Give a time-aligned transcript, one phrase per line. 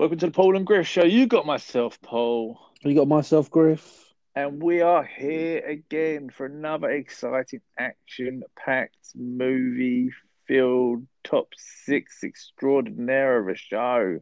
[0.00, 1.04] Welcome to the Paul and Griff Show.
[1.04, 4.08] You got myself, Paul, You got myself, Griff.
[4.34, 13.54] and we are here again for another exciting action-packed movie-filled top six extraordinaire of a
[13.54, 14.20] show.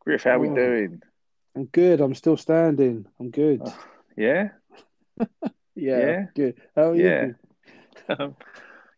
[0.00, 0.54] Griff, how we Oh.
[0.54, 1.00] doing?
[1.54, 2.02] I'm good.
[2.02, 3.06] I'm still standing.
[3.18, 3.62] I'm good.
[3.64, 3.84] Oh,
[4.18, 4.50] Yeah,
[5.18, 6.26] yeah, yeah?
[6.34, 6.60] good.
[6.74, 7.24] How are Yeah.
[7.24, 7.36] you?
[8.18, 8.36] um,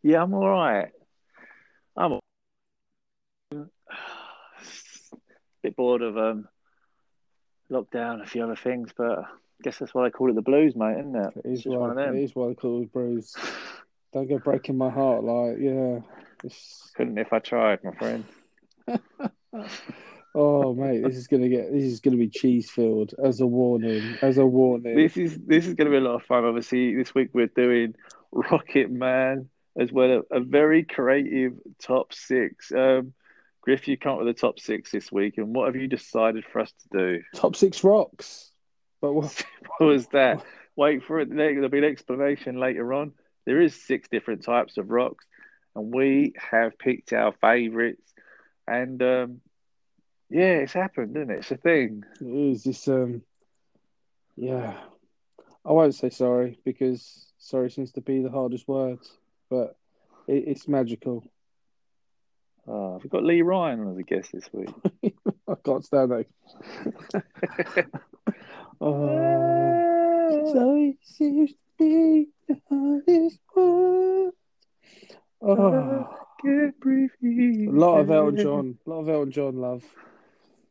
[0.02, 0.90] yeah, I'm all right.
[1.96, 2.20] I'm a
[5.68, 6.48] bit bored of um
[7.70, 9.24] lockdown, a few other things, but I
[9.62, 11.32] guess that's why they call it the blues, mate, isn't it?
[11.36, 11.90] It It's is one why.
[11.90, 12.16] of them.
[12.16, 13.34] It is why they call it blues.
[14.12, 15.22] Don't go breaking my heart.
[15.22, 15.98] Like, yeah.
[16.42, 16.90] It's...
[16.96, 18.24] Couldn't if I tried, my friend.
[20.34, 21.72] Oh, mate, this is gonna get.
[21.72, 23.12] This is gonna be cheese filled.
[23.20, 24.18] As a warning.
[24.22, 24.94] As a warning.
[24.94, 26.44] This is this is going to be a lot of fun.
[26.44, 27.94] Obviously, this week we're doing
[28.30, 32.70] Rocket Man as well a, a very creative top six.
[32.70, 33.14] Um,
[33.68, 36.42] Griff, you come up with a top six this week, and what have you decided
[36.50, 37.22] for us to do?
[37.34, 38.50] Top six rocks.
[39.02, 39.44] But what?
[39.76, 40.42] What was that?
[40.76, 41.28] Wait for it.
[41.28, 43.12] There- There'll be an explanation later on.
[43.44, 45.26] There is six different types of rocks,
[45.76, 48.10] and we have picked our favourites.
[48.66, 49.40] And um,
[50.30, 51.38] yeah, it's happened, isn't it?
[51.40, 52.04] It's a thing.
[52.22, 52.88] It is this.
[52.88, 53.20] Um.
[54.34, 54.78] Yeah.
[55.62, 59.00] I won't say sorry because sorry seems to be the hardest word,
[59.50, 59.76] but
[60.26, 61.22] it, it's magical.
[62.70, 64.68] Oh, we've got Lee Ryan as a guest this week.
[65.48, 67.86] I can't stand that.
[68.80, 74.32] Oh, so it seems to be the hardest word.
[75.42, 79.82] Oh, a lot of Elton John, a lot of Elton John love.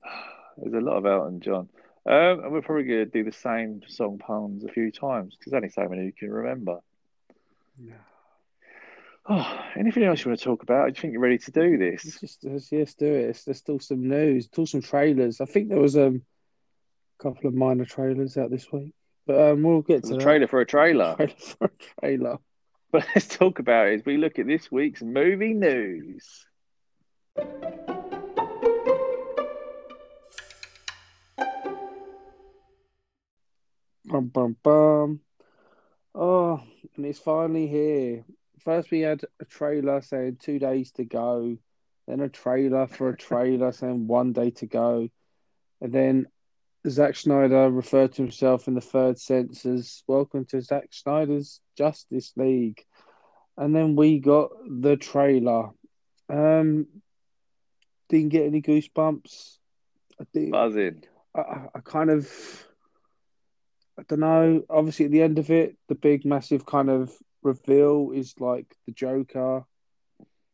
[0.58, 1.70] There's a lot of Elton John.
[2.06, 5.52] Um, and we're probably going to do the same song puns a few times because
[5.52, 6.80] only so many you can remember.
[9.30, 10.86] Oh, anything else you want to talk about?
[10.86, 12.20] Do you think you're ready to do Let's this?
[12.22, 13.42] just let's, yes, do it.
[13.46, 15.42] There's still some news, still some trailers.
[15.42, 16.22] I think there was um,
[17.20, 18.94] a couple of minor trailers out this week,
[19.26, 20.24] but um, we'll get to a that.
[20.24, 21.16] trailer for a trailer.
[21.18, 22.38] Trailer for a trailer.
[22.90, 26.46] But let's talk about it as we look at this week's movie news.
[34.06, 35.20] Bum bum bum.
[36.16, 36.64] Oh,
[36.96, 38.24] and it's finally here.
[38.68, 41.58] First, we had a trailer saying two days to go,
[42.06, 45.08] then a trailer for a trailer saying one day to go,
[45.80, 46.28] and then
[46.86, 52.34] Zack Snyder referred to himself in the third sense as "Welcome to Zack Snyder's Justice
[52.36, 52.84] League,"
[53.56, 55.70] and then we got the trailer.
[56.28, 56.88] Um,
[58.10, 59.60] didn't get any goosebumps.
[60.20, 60.52] I did.
[60.52, 61.04] Buzzing.
[61.34, 62.30] I, I- I kind of,
[63.98, 64.64] I don't know.
[64.70, 67.14] Obviously, at the end of it, the big, massive kind of
[67.48, 69.66] reveal is like the Joker,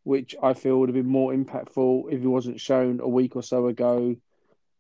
[0.04, 3.44] which I feel would have been more impactful if it wasn't shown a week or
[3.44, 4.16] so ago.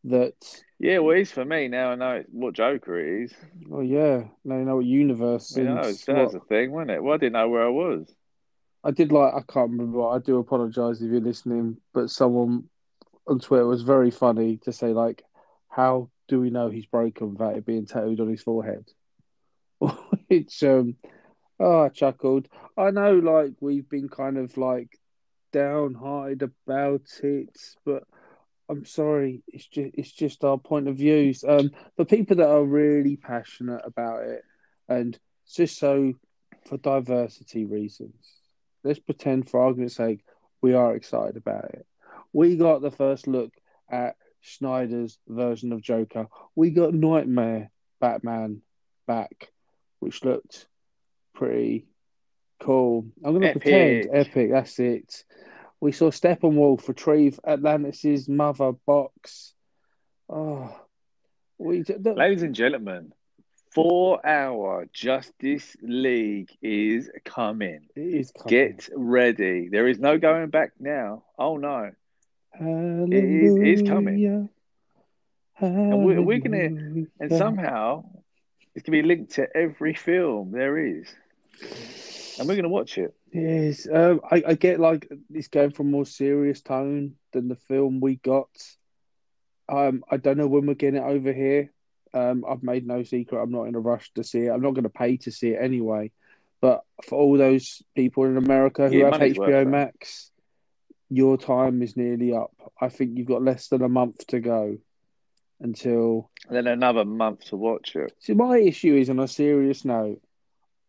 [0.06, 0.36] That,
[0.80, 1.92] Yeah, well, it's for me now.
[1.92, 3.34] I know what Joker it is.
[3.72, 5.56] oh yeah, now you know what universe.
[5.56, 7.04] You know, that was a thing, wasn't it?
[7.04, 8.14] Well, I didn't know where I was.
[8.84, 9.34] I did like.
[9.34, 10.06] I can't remember.
[10.10, 12.66] I do apologize if you're listening, but someone
[13.28, 15.24] on Twitter was very funny to say like,
[15.70, 18.86] "How do we know he's broken without it being tattooed on his forehead?"
[20.28, 20.98] Which um,
[21.64, 22.48] oh, I chuckled.
[22.78, 25.00] I know, like we've been kind of like
[25.54, 28.04] downhearted about it, but
[28.70, 29.44] I'm sorry.
[29.48, 31.44] It's just it's just our point of views.
[31.48, 34.44] Um, for people that are really passionate about it,
[34.90, 35.18] and
[35.52, 36.14] just so
[36.66, 38.26] for diversity reasons,
[38.84, 40.24] let's pretend, for argument's sake,
[40.62, 41.86] we are excited about it.
[42.34, 43.52] We got the first look
[43.90, 46.28] at Snyder's version of Joker.
[46.56, 48.62] We got Nightmare Batman
[49.08, 49.52] back,
[50.00, 50.68] which looked
[51.34, 51.88] pretty
[52.62, 53.06] cool.
[53.24, 54.52] I'm gonna pretend epic.
[54.52, 55.24] That's it.
[55.80, 59.54] We saw Steppenwolf retrieve Atlantis' mother box.
[60.30, 60.74] Oh,
[61.58, 63.14] we the, Ladies and gentlemen,
[63.72, 67.88] four hour Justice League is coming.
[67.96, 68.50] it is coming.
[68.50, 69.68] Get ready.
[69.70, 71.24] There is no going back now.
[71.38, 71.92] Oh no.
[72.62, 74.18] is- it's coming.
[75.56, 75.96] Hallelujah.
[75.98, 78.06] we're- we're gonna- And somehow
[78.76, 81.08] it's going to be linked to every film there is.
[82.40, 83.14] And we're going to watch it.
[83.32, 87.56] Yes, um, I, I get like it's going for a more serious tone than the
[87.56, 88.50] film we got.
[89.70, 91.72] Um, I don't know when we're getting it over here.
[92.14, 94.50] Um, I've made no secret I'm not in a rush to see it.
[94.52, 96.12] I'm not going to pay to see it anyway.
[96.62, 99.68] But for all those people in America who Yeah, have HBO.
[99.68, 100.32] Max,
[101.10, 102.54] your time is nearly up.
[102.80, 104.78] I think you've got less than a month to go
[105.60, 108.14] until And then another month to watch it.
[108.20, 110.22] See, my issue is on a serious note.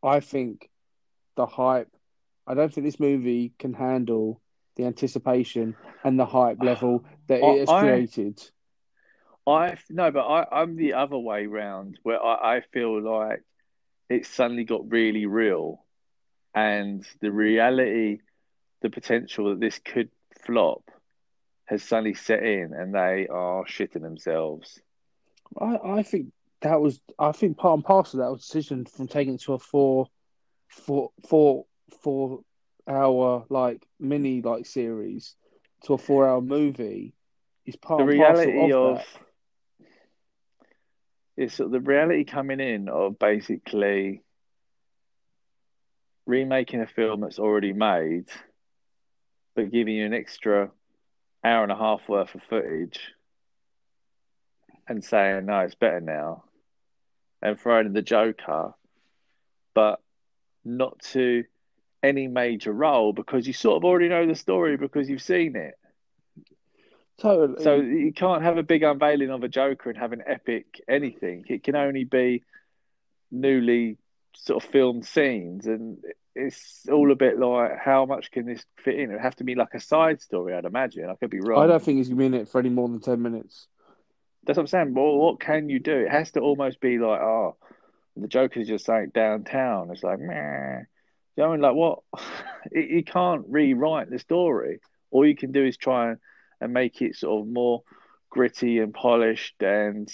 [0.04, 0.68] I think
[1.36, 1.88] the hype.
[2.46, 4.40] I don't think this movie can handle
[4.76, 8.42] the anticipation and the hype level that I- it has I- created.
[9.46, 13.42] I no, but I, I'm the other way round where I, I feel like
[14.08, 15.84] it suddenly got really real,
[16.54, 18.20] and the reality,
[18.80, 20.08] the potential that this could
[20.46, 20.90] flop,
[21.66, 24.80] has suddenly set in, and they are shitting themselves.
[25.60, 26.32] I, I think
[26.64, 29.58] that was I think part and parcel of that decision from taking it to a
[29.58, 30.08] four,
[30.68, 31.66] four, four,
[32.02, 32.40] four
[32.88, 35.36] hour like mini like series
[35.84, 37.14] to a four hour movie
[37.66, 39.06] is part The and reality of, of that.
[41.36, 44.22] it's sort of the reality coming in of basically
[46.26, 48.26] remaking a film that's already made,
[49.54, 50.70] but giving you an extra
[51.44, 53.00] hour and a half worth of footage
[54.88, 56.44] and saying, no, it's better now,
[57.44, 58.72] and throwing in the Joker,
[59.74, 60.00] but
[60.64, 61.44] not to
[62.02, 65.74] any major role because you sort of already know the story because you've seen it.
[67.18, 67.62] Totally.
[67.62, 71.44] So you can't have a big unveiling of a Joker and have an epic anything.
[71.48, 72.42] It can only be
[73.30, 73.98] newly
[74.34, 75.98] sort of filmed scenes, and
[76.34, 79.10] it's all a bit like how much can this fit in?
[79.10, 81.08] It'd have to be like a side story, I'd imagine.
[81.08, 81.62] I could be wrong.
[81.62, 83.68] I don't think he's gonna be in it for any more than ten minutes.
[84.46, 84.94] That's what I'm saying.
[84.94, 85.96] Well, what can you do?
[85.96, 87.56] It has to almost be like, oh,
[88.16, 89.90] the Joker's just like downtown.
[89.90, 90.80] It's like, meh.
[91.36, 91.60] You know, I mean?
[91.60, 92.00] like what?
[92.72, 94.80] You can't rewrite the story.
[95.10, 96.18] All you can do is try and,
[96.60, 97.82] and make it sort of more
[98.30, 100.10] gritty and polished and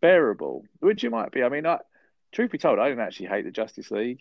[0.00, 1.42] bearable, which it might be.
[1.42, 1.78] I mean, I,
[2.30, 4.20] truth be told, I didn't actually hate the Justice League.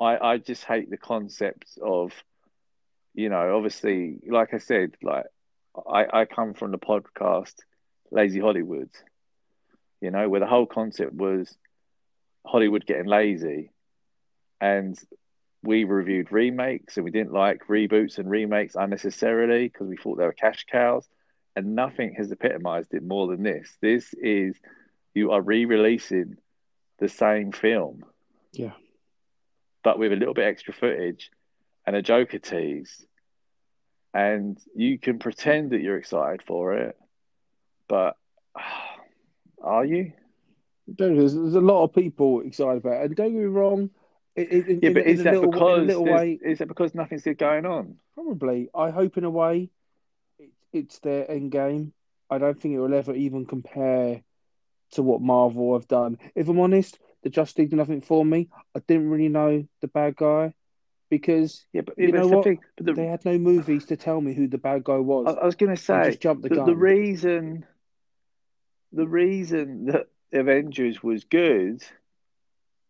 [0.00, 2.12] I I just hate the concept of,
[3.14, 5.26] you know, obviously, like I said, like
[5.90, 7.54] I I come from the podcast
[8.10, 8.90] Lazy Hollywood,
[10.00, 11.56] you know, where the whole concept was
[12.46, 13.70] Hollywood getting lazy,
[14.60, 14.98] and
[15.62, 20.24] we reviewed remakes and we didn't like reboots and remakes unnecessarily because we thought they
[20.24, 21.06] were cash cows,
[21.54, 23.76] and nothing has epitomized it more than this.
[23.80, 24.56] This is
[25.14, 26.36] you are re-releasing
[26.98, 28.04] the same film
[28.52, 28.72] Yeah.
[29.82, 31.30] but with a little bit extra footage
[31.86, 33.04] and a Joker tease.
[34.12, 36.96] And you can pretend that you're excited for it,
[37.88, 38.16] but
[39.62, 40.12] are you?
[40.88, 43.04] There's, there's a lot of people excited about it.
[43.04, 43.90] And don't get me wrong,
[44.34, 47.66] it, it, in, Yeah, but is that little, because way, is that because nothing's going
[47.66, 47.96] on?
[48.14, 48.68] probably.
[48.74, 49.70] I hope in a way
[50.38, 51.92] it, it's their end game.
[52.28, 54.22] I don't think it will ever even compare
[54.92, 56.18] to what Marvel have done.
[56.34, 58.48] If I'm honest, the Justice did nothing for me.
[58.74, 60.54] I didn't really know the bad guy
[61.10, 62.58] because Yeah, but, You yeah, but know the what?
[62.76, 65.26] But the, they had no movies to tell me who the bad guy was.
[65.36, 66.66] I, I was going to I say just jumped the the, gun.
[66.66, 67.66] the reason
[68.92, 71.82] the reason that Avengers was good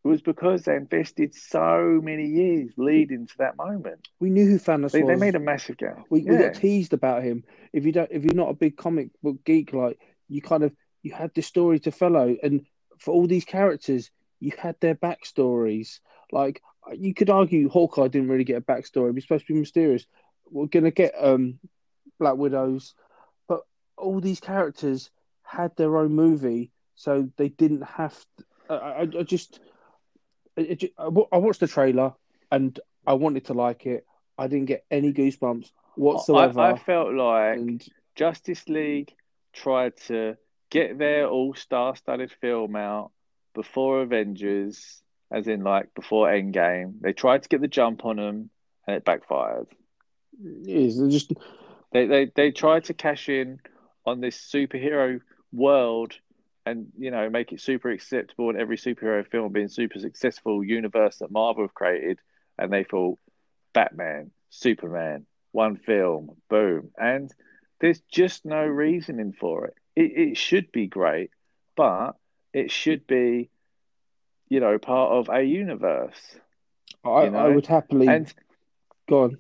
[0.03, 4.09] was because they invested so many years leading to that moment.
[4.19, 5.09] we knew who Thanos They, was.
[5.09, 6.07] they made a massive gap.
[6.09, 7.45] we, we got teased about him.
[7.73, 10.73] If you don't, if you're not a big comic book geek, like you kind of
[11.03, 12.65] you had this story to follow, and
[12.99, 16.01] for all these characters, you had their backstories.
[16.33, 16.63] Like
[16.93, 19.15] you could argue, Hawkeye didn't really get a backstory.
[19.15, 20.07] He's supposed to be mysterious.
[20.51, 21.59] We're gonna get um
[22.19, 22.95] Black Widows,
[23.49, 23.63] but
[23.97, 25.11] all these characters
[25.43, 28.15] had their own movie, so they didn't have.
[28.39, 29.61] To, I, I, I just,
[30.57, 32.15] I, I, watched the trailer
[32.53, 34.07] and I wanted to like it.
[34.39, 36.61] I didn't get any goosebumps whatsoever.
[36.61, 37.85] I, I felt like and
[38.15, 39.13] Justice League
[39.53, 40.37] tried to
[40.71, 43.11] get their all star studded film out
[43.55, 47.01] before Avengers, as in like before Endgame.
[47.01, 48.51] They tried to get the jump on them
[48.87, 49.69] and it backfired.
[50.67, 51.33] is just
[51.93, 53.61] They they they tried to cash in
[54.07, 55.21] on this superhero
[55.53, 56.15] world
[56.67, 61.19] and you know make it super acceptable in every superhero film being super successful universe
[61.19, 62.19] that Marvel have created
[62.59, 63.19] and they thought
[63.73, 66.91] Batman, Superman, one film, boom.
[66.99, 67.33] And
[67.81, 69.75] there's just no reasoning for it.
[69.97, 71.31] It it should be great,
[71.77, 72.13] but
[72.53, 73.51] it should be
[74.51, 76.21] you know part of a universe.
[77.05, 78.33] I, You know, I would happily And
[79.09, 79.39] go on.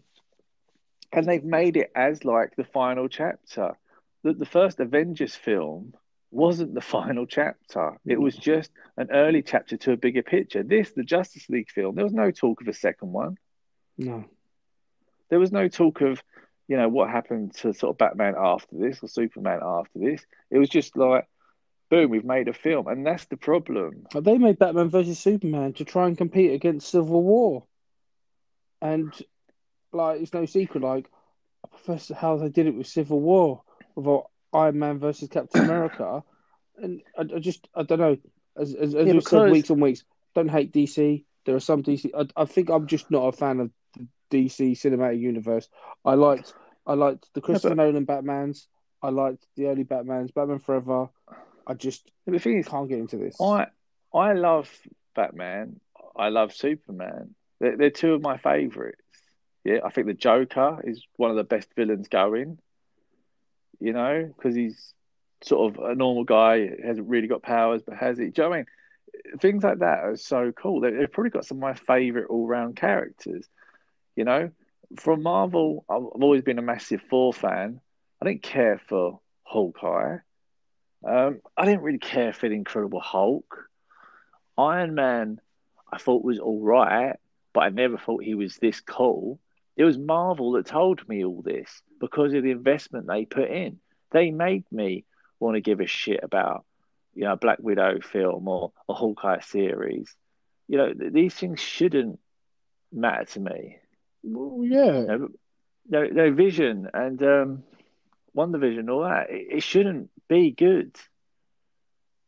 [1.12, 3.76] and they've made it as like the final chapter.
[4.22, 5.94] That the first Avengers film
[6.30, 7.98] wasn't the final chapter.
[8.06, 8.22] It mm.
[8.22, 10.62] was just an early chapter to a bigger picture.
[10.62, 13.36] This, the Justice League film, there was no talk of a second one.
[13.98, 14.24] No,
[15.28, 16.22] There was no talk of,
[16.68, 20.24] you know, what happened to sort of Batman after this or Superman after this.
[20.50, 21.26] It was just like,
[21.90, 24.06] boom, we've made a film, and that's the problem.
[24.14, 27.64] They made Batman versus Superman to try and compete against Civil War,
[28.80, 29.12] and
[29.92, 30.82] like it's no secret.
[30.82, 31.10] Like
[31.64, 33.62] I prefer how they did it with Civil War,
[33.94, 36.22] with Iron Man versus Captain America,
[36.78, 38.16] and I, I just I don't know.
[38.56, 40.04] As as, as Yeah, we've said weeks and weeks,
[40.34, 41.24] don't hate DC.
[41.44, 42.10] There are some DC.
[42.16, 45.68] I, I think I'm just not a fan of the DC cinematic universe.
[46.04, 46.54] I liked
[46.86, 48.68] I liked the Christopher but- Nolan Batman's.
[49.02, 51.08] I liked the early Batman's, Batman Forever.
[51.70, 53.36] I just The thing is, I can't get into this.
[53.40, 53.66] I
[54.12, 54.68] I love
[55.14, 55.80] Batman.
[56.16, 57.34] I love Superman.
[57.60, 59.00] They're, they're two of my favourites.
[59.64, 62.58] Yeah, I think the Joker is one of the best villains going.
[63.78, 64.94] You know, because he's
[65.42, 68.34] sort of a normal guy, hasn't really got powers, but has it.
[68.34, 68.66] Do you know I mean?
[69.40, 70.80] Things like that are so cool.
[70.80, 73.48] They- They've probably got some of my favourite all-round characters.
[74.16, 74.50] You know,
[74.98, 77.80] from Marvel, I've I've always been a massive Thor fan.
[78.20, 80.18] I didn't care for Hawkeye.
[81.06, 83.66] Um, I didn't really care for the Incredible Hulk.
[84.58, 85.40] Iron Man,
[85.92, 87.16] I thought was all right,
[87.52, 89.40] but I never thought he was this cool.
[89.76, 93.78] It was Marvel that told me all this because of the investment they put in.
[94.10, 95.04] They made me
[95.38, 96.64] want to give a shit about,
[97.14, 100.14] you know, a Black Widow film or a Hawkeye series.
[100.68, 102.18] You know, th- these things shouldn't
[102.92, 103.78] matter to me.
[104.22, 105.28] Well, yeah, No,
[105.88, 107.62] no, no Vision and um,
[108.36, 109.30] WandaVision, all that.
[109.30, 110.96] It, it shouldn't be good.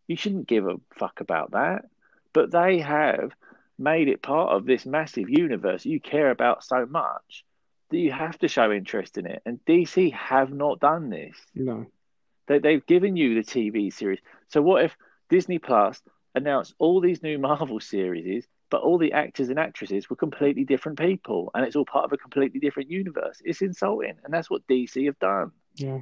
[0.09, 1.87] You shouldn't give a fuck about that.
[2.32, 3.32] But they have
[3.78, 7.44] made it part of this massive universe you care about so much
[7.90, 9.42] that you have to show interest in it.
[9.44, 11.37] And DC have not done this.
[11.54, 11.87] no,
[12.47, 14.21] They, they've given you the TV series.
[14.49, 14.97] So what if
[15.28, 16.00] Disney Plus
[16.35, 20.99] announced all these new Marvel series, but all the actors and actresses were completely different
[20.99, 23.42] people, and it's all part of a completely different universe?
[23.44, 25.52] It's insulting, and that's what DC have done.
[25.76, 26.00] Yeah,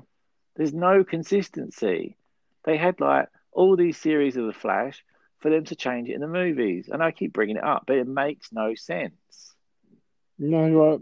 [0.57, 2.17] There's no consistency.
[2.65, 5.05] They had like all these series of the Flash
[5.39, 7.97] for them to change it in the movies, and I keep bringing it up, but
[7.97, 9.55] it makes no sense.
[10.39, 10.67] no.
[10.67, 11.01] You're right.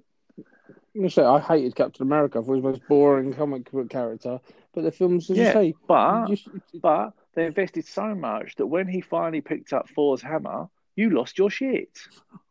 [0.94, 2.38] I'm gonna say I hated Captain America.
[2.38, 4.40] I thought was the most boring comic book character.
[4.75, 6.37] But the films, as you Yeah, say, But you,
[6.80, 11.38] but they invested so much that when he finally picked up Thor's hammer, you lost
[11.38, 11.96] your shit.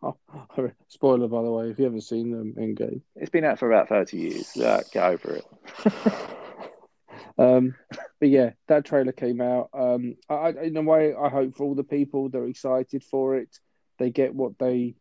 [0.01, 0.15] oh,
[0.87, 3.01] spoiler by the way, if you haven't seen them in game.
[3.15, 4.55] It's been out for about 30 years.
[4.55, 5.45] Uh, get over it.
[7.37, 7.75] um,
[8.19, 9.69] but yeah, that trailer came out.
[9.73, 13.35] Um, I, in a way, I hope for all the people that are excited for
[13.37, 13.59] it,
[13.99, 14.95] they get what they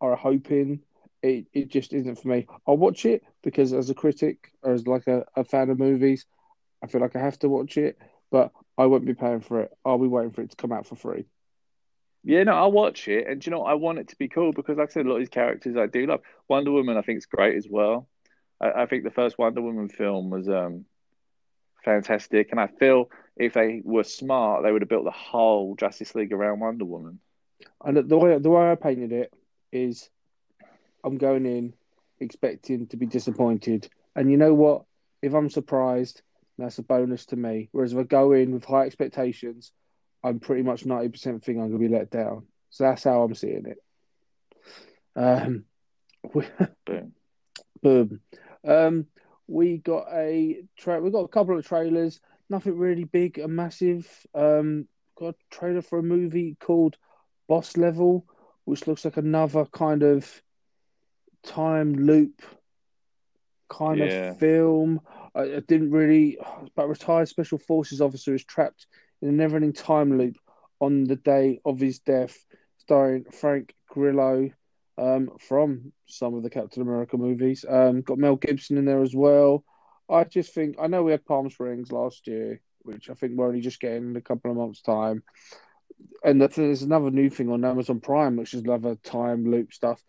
[0.00, 0.80] are hoping.
[1.22, 2.46] It it just isn't for me.
[2.66, 6.26] I'll watch it because as a critic or as like a, a fan of movies,
[6.82, 7.98] I feel like I have to watch it,
[8.30, 9.72] but I won't be paying for it.
[9.84, 11.26] I'll be waiting for it to come out for free.
[12.24, 13.26] Yeah, no, I'll watch it.
[13.26, 13.62] And you know.
[13.62, 15.76] I want it to be cool because, like I said, a lot of these characters
[15.76, 16.20] I do love.
[16.48, 18.08] Wonder Woman, I think, is great as well.
[18.60, 20.84] I, I think the first Wonder Woman film was um,
[21.84, 22.48] fantastic.
[22.50, 26.32] And I feel if they were smart, they would have built the whole Justice League
[26.32, 27.20] around Wonder Woman.
[27.84, 29.32] And the way the way I painted it
[29.72, 30.08] is,
[31.04, 31.74] I'm going in
[32.20, 34.84] expecting to be disappointed, and you know what?
[35.22, 36.22] If I'm surprised,
[36.58, 37.68] that's a bonus to me.
[37.72, 39.72] Whereas if I go in with high expectations,
[40.24, 42.46] I'm pretty much ninety percent think I'm going to be let down.
[42.70, 43.78] So that's how I'm seeing it.
[45.16, 45.64] Um,
[46.86, 47.12] Boom.
[47.82, 48.20] boom.
[48.66, 49.06] Um,
[49.46, 52.20] we got a tra- we got a couple of trailers.
[52.48, 54.08] Nothing really big and massive.
[54.34, 54.86] Um,
[55.16, 56.96] got a trailer for a movie called
[57.48, 58.26] Boss Level,
[58.64, 60.42] which looks like another kind of
[61.42, 62.42] time loop
[63.68, 64.30] kind Yeah.
[64.30, 65.00] of film.
[65.34, 66.38] I, I didn't really,
[66.74, 68.86] but retired special forces officer is trapped
[69.22, 70.36] in a never-ending time loop
[70.80, 72.46] on the day of his death,
[72.78, 74.50] starring Frank Grillo
[75.00, 77.64] um, from some of the Captain America movies.
[77.66, 79.64] Um, got Mel Gibson in there as well.
[80.10, 83.46] I just think I know we had Palm Springs last year, which I think we're
[83.46, 85.22] only just getting in a couple of months' time.
[86.22, 90.02] And there's another new thing on Amazon Prime, which is another time loop stuff.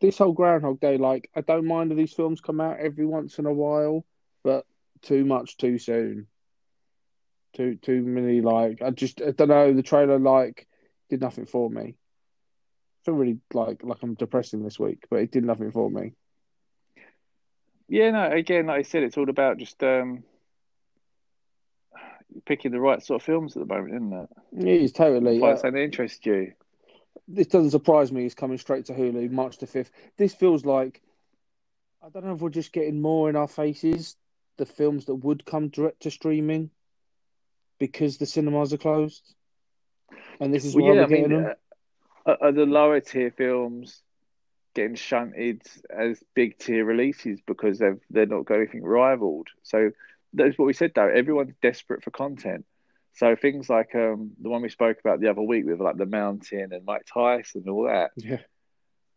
[0.00, 3.38] This whole Groundhog Day, like I don't mind if these films come out every once
[3.38, 4.04] in a while,
[4.44, 4.66] but
[5.00, 6.26] too much too soon.
[7.54, 9.72] Too too many like I just I don't know.
[9.72, 10.66] The trailer like
[11.08, 11.96] did nothing for me.
[13.06, 16.14] I feel really like like I'm depressing this week, but it did nothing for me.
[17.88, 20.24] Yeah, no, again, like I said, it's all about just um,
[22.46, 24.28] picking the right sort of films at the moment, isn't it?
[24.68, 25.38] It is totally.
[25.38, 26.52] Find Uh, something that interests you.
[27.28, 28.26] this doesn't surprise me.
[28.26, 29.92] It's coming straight to Hulu March the fifth.
[30.16, 31.00] This feels like
[32.02, 34.16] I don't know if we're just getting more in our faces
[34.56, 36.70] the films that would come direct to streaming
[37.78, 39.34] because the cinemas are closed,
[40.40, 41.54] and this is Well, why yeah, we're I mean, getting them.
[42.26, 44.02] Are the lower tier films
[44.74, 49.48] getting shunted as big tier releases because they've they're not got anything rivaled?
[49.62, 49.90] So
[50.32, 51.08] that's what we said though.
[51.08, 52.66] Everyone's desperate for content.
[53.14, 56.04] So things like um, the one we spoke about the other week with like the
[56.04, 58.40] Mountain and Mike Tyson and all that, Yeah,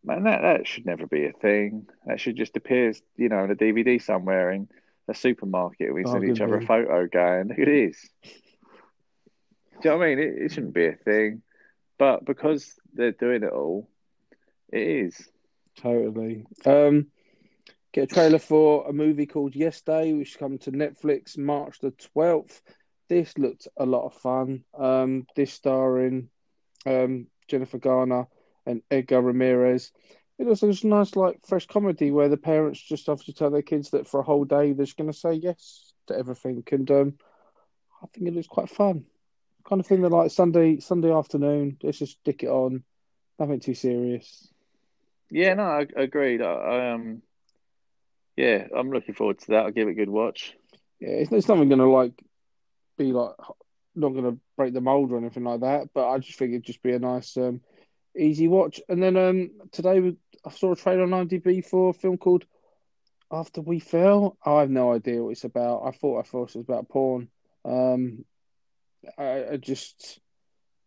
[0.02, 1.86] man, that that should never be a thing.
[2.06, 4.68] That should just appear, you know, in a DVD somewhere in
[5.08, 5.92] a supermarket.
[5.92, 8.08] We send each other a photo going, look at this.
[8.22, 8.30] Do
[9.88, 10.18] you know what I mean?
[10.18, 11.42] It, it shouldn't be a thing,
[11.98, 13.88] but because they're doing it all,
[14.72, 15.28] it is.
[15.76, 16.46] totally.
[16.64, 17.06] Um,
[17.92, 21.92] get a trailer for a movie called Yes Day, which come to Netflix March the
[22.16, 22.60] 12th.
[23.08, 24.64] This looked a lot of fun.
[24.78, 26.28] Um, this starring
[26.86, 28.26] um, Jennifer Garner
[28.66, 29.90] and Edgar Ramirez.
[30.38, 33.62] It was a nice, like, fresh comedy where the parents just have to tell their
[33.62, 36.62] kids that for a whole day they're just going to say yes to everything.
[36.70, 37.14] And um,
[38.02, 39.04] I think it looks quite fun.
[39.70, 42.82] Kind of thing that, like, Sunday Sunday afternoon, let's just stick it on.
[43.38, 44.48] Nothing too serious.
[45.30, 46.42] Yeah, no, I, I agreed.
[46.42, 47.22] I, I, um,
[48.36, 49.64] yeah, I'm looking forward to that.
[49.64, 50.56] I'll give it a good watch.
[50.98, 52.20] Yeah, it's, it's not going to, like,
[52.98, 53.36] be, like,
[53.94, 56.64] not going to break the mold or anything like that, but I just think it'd
[56.64, 57.60] just be a nice, um,
[58.18, 58.80] easy watch.
[58.88, 62.44] And then um, today we, I saw a trailer on IMDb for a film called
[63.30, 64.36] After We Fell.
[64.44, 65.84] I have no idea what it's about.
[65.86, 67.28] I thought I thought it was about porn.
[67.64, 68.24] Um,
[69.18, 70.20] I, I just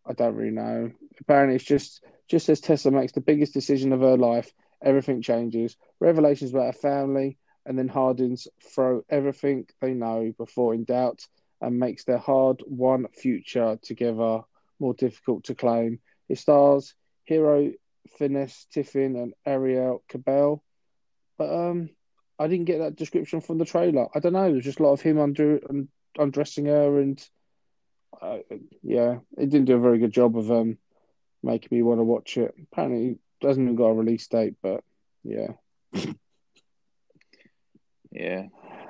[0.06, 0.92] I don't really know.
[1.20, 4.52] Apparently, it's just just as Tessa makes the biggest decision of her life,
[4.82, 5.76] everything changes.
[6.00, 11.26] Revelations about her family, and then Hardins throw everything they know before in doubt
[11.60, 14.40] and makes their hard-won future together
[14.78, 16.00] more difficult to claim.
[16.28, 16.94] It stars
[17.24, 17.72] Hero
[18.18, 20.62] Fiennes Tiffin and Ariel Cabell,
[21.38, 21.90] but um,
[22.38, 24.08] I didn't get that description from the trailer.
[24.14, 24.48] I don't know.
[24.48, 25.60] It was just a lot of him under,
[26.18, 27.22] undressing her, and
[28.20, 28.38] uh,
[28.82, 30.78] yeah, it didn't do a very good job of um
[31.42, 32.54] making me want to watch it.
[32.72, 34.82] Apparently, it hasn't even got a release date, but
[35.22, 35.52] yeah.
[38.10, 38.46] yeah,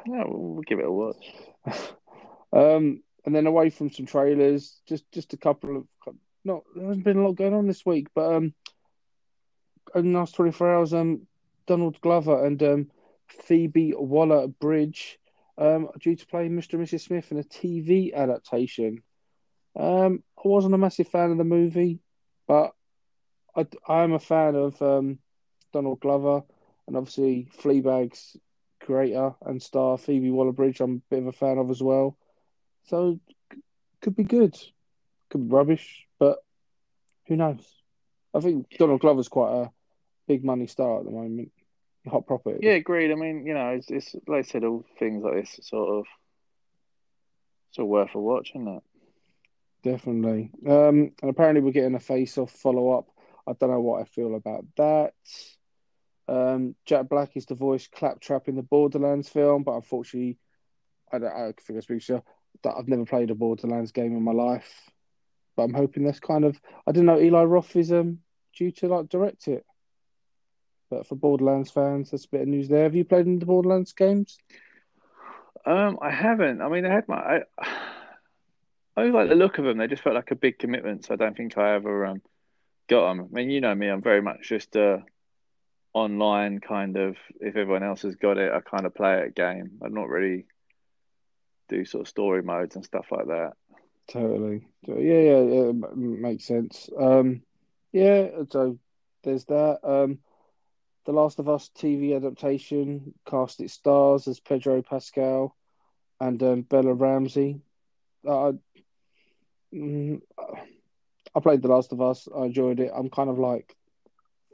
[0.07, 1.33] no, we'll give it a watch.
[2.53, 6.15] um, and then away from some trailers, just just a couple of
[6.45, 8.55] not there hasn't been a lot going on this week, but um,
[9.95, 11.27] in the last twenty four hours, um,
[11.67, 12.91] Donald Glover and um,
[13.29, 15.19] Phoebe Waller Bridge
[15.59, 16.75] um, due to play Mr.
[16.75, 17.03] and Mrs.
[17.03, 19.03] Smith in a TV adaptation.
[19.79, 22.01] Um, I wasn't a massive fan of the movie,
[22.47, 22.73] but
[23.57, 25.19] I, I am a fan of um,
[25.73, 26.43] Donald Glover
[26.87, 28.37] and obviously Fleabag's
[28.81, 30.81] creator and star Phoebe Waller-Bridge.
[30.81, 32.17] I'm a bit of a fan of as well,
[32.85, 33.19] so
[34.01, 34.57] could be good,
[35.31, 36.39] could be rubbish, but
[37.27, 37.65] who knows?
[38.35, 39.71] I think Donald Glover's quite a
[40.29, 41.53] big money star at the moment.
[42.07, 42.59] Hot property.
[42.61, 43.11] Yeah, agreed.
[43.11, 46.07] I mean, you know, it's, it's like I said, all things like this sort of
[47.79, 48.83] of worth a watch, isn't it?
[49.85, 50.51] Definitely.
[50.67, 53.07] Um, and apparently we're getting a face-off follow-up.
[53.47, 55.13] I don't know what I feel about that.
[56.27, 60.39] Um, Jack Black is the voice Claptrap in the Borderlands film, but unfortunately,
[61.13, 61.31] I don't.
[61.31, 62.23] I think I speak sure
[62.63, 64.91] that I've never played a Borderlands game in my life.
[65.55, 66.59] But I'm hoping that's kind of.
[66.87, 68.21] I didn't know Eli Roth is um
[68.57, 69.67] due to like direct it.
[70.91, 72.85] But for Borderlands fans, that's a bit of news there.
[72.85, 74.39] Have you played any the Borderlands games?
[75.67, 76.63] Um, I haven't.
[76.63, 77.17] I mean, I had my.
[77.59, 77.91] I,
[78.97, 79.79] I like the look of them.
[79.79, 81.05] They just felt like a big commitment.
[81.05, 82.23] So I don't think I ever um,
[82.89, 83.29] got them.
[83.31, 83.89] I mean, you know me.
[83.89, 85.03] I'm very much just a
[85.93, 87.17] online kind of.
[87.41, 89.79] If everyone else has got it, I kind of play it game.
[89.83, 90.47] I'm not really
[91.69, 93.53] do sort of story modes and stuff like that.
[94.09, 94.67] Totally.
[94.83, 96.89] Yeah, yeah, yeah makes sense.
[96.99, 97.43] Um,
[97.93, 98.29] yeah.
[98.51, 98.79] So
[99.25, 99.81] there's that.
[99.83, 100.19] Um,
[101.05, 105.55] the Last of Us TV adaptation cast its stars as Pedro Pascal
[106.21, 107.61] and um, Bella Ramsey.
[108.27, 108.53] Uh,
[109.75, 110.21] mm,
[111.35, 112.29] I played The Last of Us.
[112.35, 112.93] I enjoyed it.
[112.95, 113.75] I'm kind of like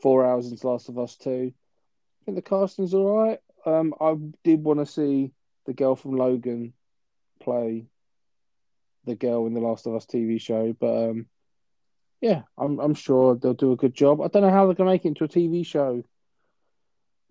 [0.03, 1.53] four hours into Last of Us 2.
[1.53, 3.39] I think the casting's all right.
[3.67, 5.33] Um, I did want to see
[5.67, 6.73] the girl from Logan
[7.41, 7.87] play
[9.05, 11.27] the girl in the Last of Us TV show, but um,
[12.21, 14.21] yeah, I'm I'm sure they'll do a good job.
[14.21, 16.05] I don't know how they're gonna make it into a TV show.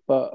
[0.06, 0.34] But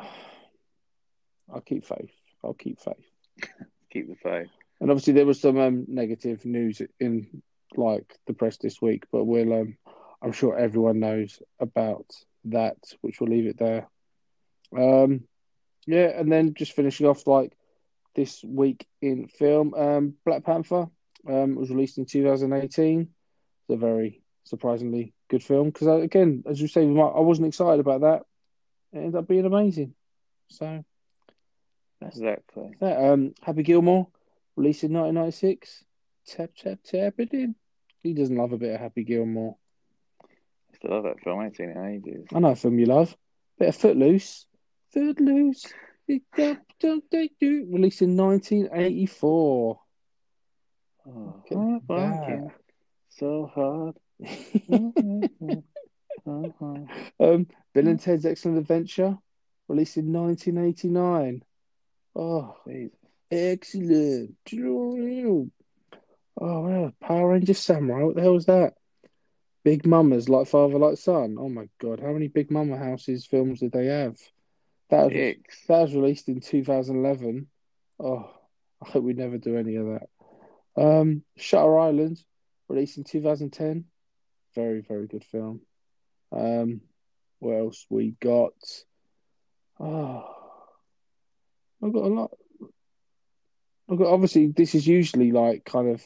[1.53, 2.11] I'll keep faith.
[2.41, 3.05] I'll keep faith.
[3.91, 4.49] keep the faith.
[4.79, 7.41] And obviously, there was some um, negative news in
[7.75, 9.53] like the press this week, but we'll.
[9.53, 9.77] Um,
[10.21, 12.07] I'm sure everyone knows about
[12.45, 13.87] that, which we'll leave it there.
[14.75, 15.25] Um,
[15.85, 17.55] yeah, and then just finishing off like
[18.15, 20.87] this week in film, um, Black Panther
[21.27, 23.01] um, was released in 2018.
[23.01, 23.09] It's
[23.69, 28.01] a very surprisingly good film because, uh, again, as you say, I wasn't excited about
[28.01, 28.23] that
[28.95, 29.93] it ended up being amazing.
[30.49, 30.83] So
[32.01, 32.71] exactly.
[32.79, 34.07] That, um, Happy Gilmore,
[34.55, 35.83] released in 1996.
[36.27, 37.55] Tap tap tap it in.
[38.01, 39.57] He doesn't love a bit of Happy Gilmore.
[40.23, 41.39] I still love that film.
[41.39, 42.27] I ain't seen it in ages.
[42.33, 43.15] I know a film you love.
[43.59, 44.45] Bit of Footloose.
[44.93, 45.65] Footloose.
[46.79, 47.67] Don't they do?
[47.71, 49.79] Released in 1984.
[51.07, 51.43] Oh,
[53.09, 53.95] so hard.
[56.25, 56.79] uh-huh.
[57.19, 59.17] um, Bill and Ted's Excellent Adventure,
[59.67, 61.43] released in 1989.
[62.15, 62.55] Oh,
[63.35, 64.35] excellent.
[66.39, 66.93] Oh, wow.
[67.01, 68.03] Power Ranger Samurai.
[68.03, 68.73] What the hell was that?
[69.65, 71.37] Big Mamas, like father, like son.
[71.39, 74.15] Oh my god, how many Big Mama houses films did they have?
[74.91, 75.11] That was,
[75.67, 77.47] that was released in 2011.
[77.99, 78.31] Oh,
[78.85, 80.09] I hope we never do any of that.
[80.77, 82.23] Um, Shutter Island,
[82.69, 83.85] released in 2010.
[84.53, 85.61] Very, very good film.
[86.31, 86.81] Um,
[87.39, 88.53] what else we got?
[89.79, 90.25] Oh,
[91.83, 92.31] I've got a lot.
[93.89, 96.03] Obviously this is usually like kind of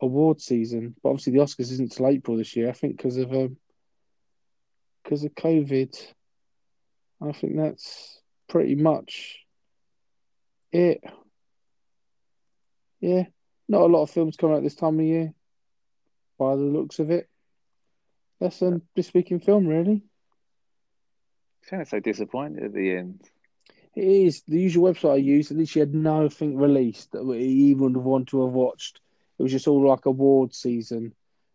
[0.00, 2.68] award season, but obviously the Oscars isn't till April this year.
[2.68, 3.56] I think because of um
[5.02, 5.96] because of COVID.
[7.22, 9.38] I think that's pretty much
[10.72, 11.02] it.
[13.00, 13.24] Yeah,
[13.68, 15.32] not a lot of films come out this time of year,
[16.38, 17.28] by the looks of it.
[18.40, 20.02] That's um, this week in film, really.
[21.62, 23.20] Sounded so disappointed at the end.
[23.96, 25.50] It is the usual website I used.
[25.50, 29.00] At least she had nothing released that we even would want to have watched.
[29.38, 31.14] It was just all like award season.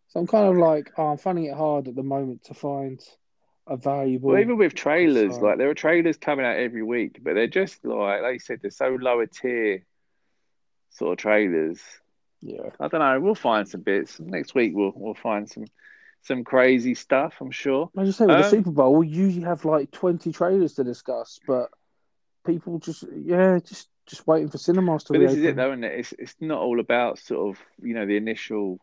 [0.10, 2.99] So I'm kind of like, oh, I'm finding it hard at the moment to find
[3.67, 4.30] a valuable.
[4.30, 7.84] Well, even with trailers, like there are trailers coming out every week, but they're just
[7.86, 9.86] like, like you said, they're so lower tier
[10.89, 11.80] sort of trailers.
[12.41, 13.19] Yeah, I don't know.
[13.19, 14.71] We'll find some bits next week.
[14.73, 15.65] We'll we'll find some
[16.21, 17.36] some crazy stuff.
[17.39, 17.89] I'm sure.
[17.95, 20.84] I just say with the Um, Super Bowl, we usually have like 20 trailers to
[20.84, 21.69] discuss, but
[22.45, 25.84] people just yeah, just just waiting for cinemas to But this is it, though, isn't
[25.84, 25.99] it?
[25.99, 28.80] It's it's not all about sort of you know the initial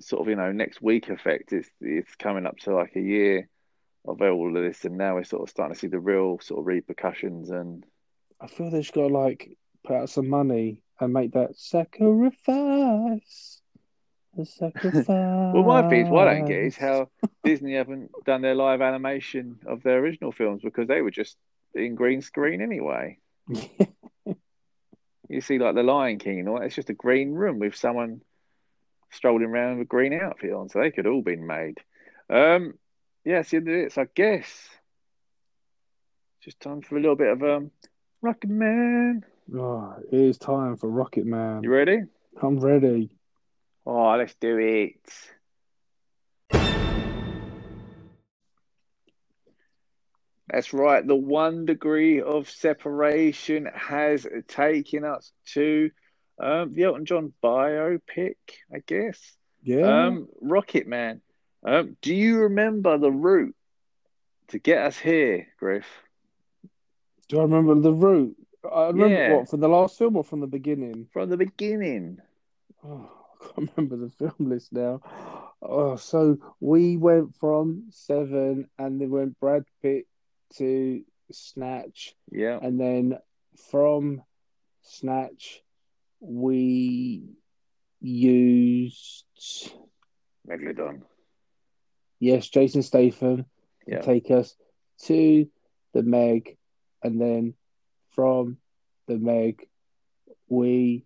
[0.00, 1.52] sort of you know next week effect.
[1.52, 3.48] It's it's coming up to like a year
[4.06, 6.60] of all of this, and now we're sort of starting to see the real sort
[6.60, 7.84] of repercussions and
[8.42, 13.60] I feel they just got to like put out some money and make that sacrifice.
[14.38, 15.06] A sacrifice.
[15.08, 17.10] Well, my thing is, what I don't get is how
[17.44, 21.36] Disney haven't done their live animation of their original films because they were just
[21.74, 23.18] in green screen anyway.
[25.32, 27.74] You see, like The Lion King and all that, it's just a green room with
[27.74, 28.20] someone
[29.12, 31.78] strolling around with a green outfit on, so they could all been made.
[32.28, 32.74] Um,
[33.24, 33.92] yeah, that's the end of it.
[33.92, 34.68] So I guess
[36.44, 37.70] just time for a little bit of um,
[38.20, 39.24] Rocket Man.
[39.56, 41.62] oh, it is time for Rocket Man.
[41.62, 42.00] You ready?
[42.42, 43.08] I'm ready.
[43.86, 45.00] Oh, let's do it.
[50.52, 51.04] That's right.
[51.06, 55.90] The one degree of separation has taken us to
[56.38, 58.36] um, the Elton John biopic,
[58.72, 59.18] I guess.
[59.62, 60.06] Yeah.
[60.06, 61.22] Um, Rocket Man.
[61.64, 63.54] Um, do you remember the route
[64.48, 65.86] to get us here, Griff?
[67.28, 68.36] Do I remember the route?
[68.70, 69.36] I remember Yeah.
[69.36, 71.08] what from the last film or from the beginning?
[71.14, 72.18] From the beginning.
[72.84, 73.10] Oh,
[73.40, 75.00] I can't remember the film list now.
[75.62, 80.06] Oh, so we went from Seven, and then went Brad Pitt
[80.58, 82.58] to Snatch, Yeah.
[82.60, 83.18] and then
[83.70, 84.22] from
[84.82, 85.62] Snatch
[86.20, 87.22] we
[88.00, 89.24] used
[90.48, 91.02] Megalodon.
[92.20, 93.46] yes Jason Statham
[93.86, 94.54] to take us
[95.04, 95.48] to
[95.94, 96.56] the Meg,
[97.02, 97.54] and then
[98.10, 98.58] from
[99.08, 99.66] the Meg
[100.48, 101.04] we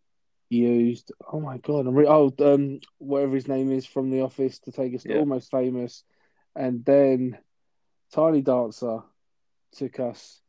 [0.48, 4.58] used oh my god I'm re- oh um whatever his name is from The Office
[4.60, 6.04] to take us to Almost Famous,
[6.54, 7.38] and then
[8.12, 9.00] Tiny Dancer
[9.72, 10.40] took us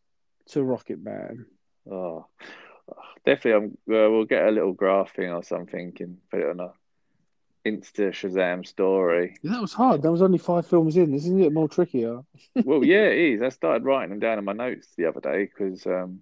[0.50, 1.46] to Rocket Man.
[1.90, 2.26] Oh,
[3.26, 3.78] definitely.
[3.88, 6.72] I'm, uh, we'll get a little graphing or something and put it on a
[7.68, 9.38] Insta Shazam story.
[9.42, 10.02] Yeah, that was hard.
[10.02, 11.12] That was only five films in.
[11.12, 12.22] This isn't it more trickier.
[12.64, 13.42] well, yeah, it is.
[13.42, 16.22] I started writing them down in my notes the other day because um,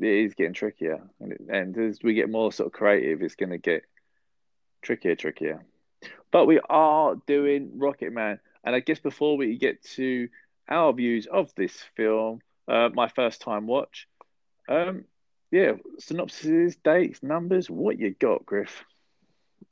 [0.00, 3.36] it is getting trickier, and, it, and as we get more sort of creative, it's
[3.36, 3.84] going to get
[4.82, 5.64] trickier, trickier.
[6.30, 10.28] But we are doing Rocket Man, and I guess before we get to
[10.68, 14.06] our views of this film, uh, my first time watch,
[14.68, 15.04] um,
[15.50, 18.84] yeah, synopsis, dates, numbers, what you got, Griff?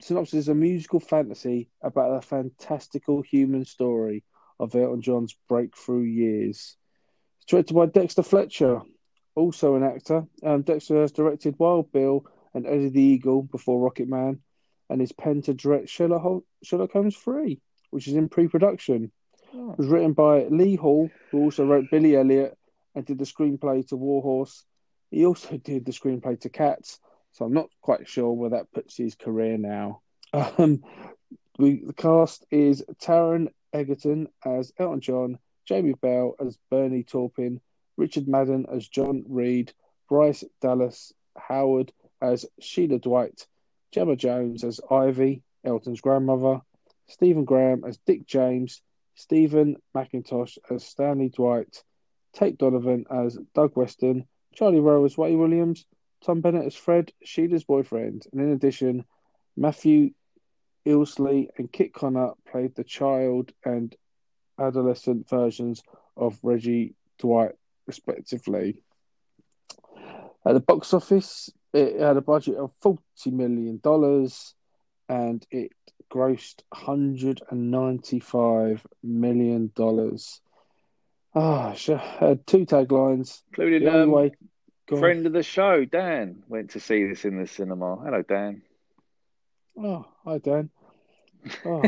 [0.00, 4.24] synopsis is a musical fantasy about a fantastical human story
[4.60, 6.76] of Elton John's breakthrough years.
[7.38, 8.82] It's directed by Dexter Fletcher,
[9.34, 10.26] also an actor.
[10.42, 14.40] Um, Dexter has directed Wild Bill and Eddie the Eagle before Rocket Man,
[14.90, 19.12] and is penned to direct Sherlock, Hol- Sherlock Holmes 3, which is in pre production.
[19.54, 22.56] Oh, It was written by Lee Hall, who also wrote Billy Elliot
[22.94, 24.64] and did the screenplay to Warhorse.
[25.10, 26.98] He also did the screenplay to Cats,
[27.38, 30.00] so I'm not quite sure where that puts his career now.
[30.32, 30.82] Um,
[31.56, 37.60] we, the cast is Taron Egerton as Elton John, Jamie Bell as Bernie Taupin,
[37.96, 39.72] Richard Madden as John Reid,
[40.08, 43.46] Bryce Dallas Howard as Sheila Dwight,
[43.92, 46.60] Gemma Jones as Ivy, Elton's grandmother,
[47.06, 48.82] Stephen Graham as Dick James,
[49.14, 51.84] Stephen Mackintosh as Stanley Dwight,
[52.32, 55.86] Tate Donovan as Doug Weston, Charlie Rowe as Ray Williams,
[56.24, 59.04] Tom Bennett as Fred, Sheila's boyfriend, and in addition,
[59.56, 60.10] Matthew
[60.86, 63.94] Ilsley and Kit Connor played the child and
[64.58, 65.82] adolescent versions
[66.16, 67.54] of Reggie Dwight,
[67.86, 68.82] respectively.
[70.44, 73.80] At the box office, it had a budget of $40 million
[75.08, 75.72] and it
[76.10, 79.70] grossed $195 million.
[81.34, 83.42] Ah, oh, had two taglines.
[83.50, 84.32] Including um, way...
[84.96, 87.96] friend of the show, Dan, went to see this in the cinema.
[87.96, 88.62] Hello, Dan.
[89.76, 90.70] Oh, hi, Dan.
[91.64, 91.82] Oh,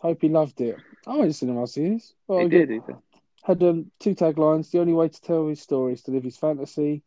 [0.00, 0.76] hope he loved it.
[1.06, 2.12] I went to cinema see this.
[2.26, 2.70] Well, he did.
[2.70, 2.96] He did.
[3.42, 4.70] Had um, two taglines.
[4.70, 7.02] The only way to tell his story is to live his fantasy,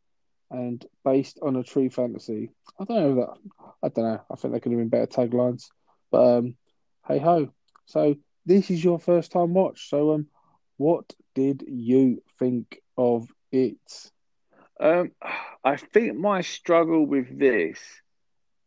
[0.49, 2.51] and based on a true fantasy.
[2.79, 3.63] I don't know that.
[3.83, 4.21] I don't know.
[4.29, 5.69] I think they could have been better taglines,
[6.11, 6.55] but um,
[7.07, 7.49] hey ho.
[7.85, 8.15] So
[8.45, 9.89] this is your first time watch.
[9.89, 10.27] So um,
[10.77, 14.11] what did you think of it?
[14.79, 15.11] Um,
[15.63, 17.79] I think my struggle with this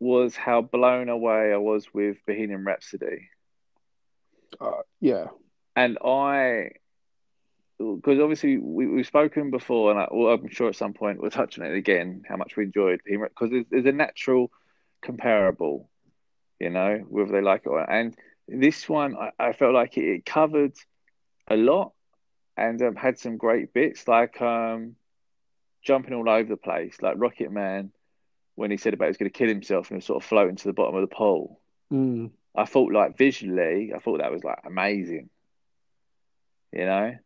[0.01, 3.29] was how blown away I was with Bohemian Rhapsody.
[4.61, 5.27] Uh, yeah,
[5.77, 6.71] and I,
[7.79, 11.31] because obviously we, we've spoken before, and I, well, I'm sure at some point we'll
[11.31, 12.25] touch on it again.
[12.29, 14.51] How much we enjoyed Bohemian, because there's, there's a natural
[15.03, 15.89] comparable,
[16.59, 17.93] you know, whether they like it or not.
[17.93, 18.17] And
[18.49, 20.75] this one, I, I felt like it, it, covered
[21.49, 21.93] a lot
[22.57, 24.97] and um, had some great bits, like um,
[25.83, 27.93] jumping all over the place, like Rocket Man
[28.55, 30.57] when he said about he was going to kill himself and was sort of floating
[30.57, 31.61] to the bottom of the pool.
[31.91, 32.31] Mm.
[32.55, 35.31] I thought, like visually, I thought that was like amazing,
[36.73, 37.17] you know,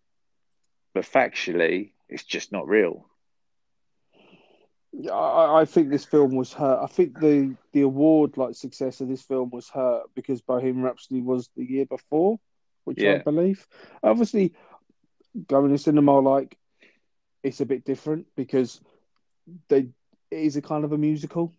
[0.92, 3.08] but factually, it's just not real.
[5.10, 6.80] I, I think this film was hurt.
[6.82, 11.20] I think the the award like success of this film was hurt because Bohemian Rhapsody
[11.20, 12.38] was the year before,
[12.84, 13.14] which yeah.
[13.14, 13.66] I believe.
[14.02, 14.52] Obviously,
[15.48, 16.56] going to cinema like
[17.42, 18.80] it's a bit different because
[19.68, 19.88] they
[20.30, 21.52] it is a kind of a musical.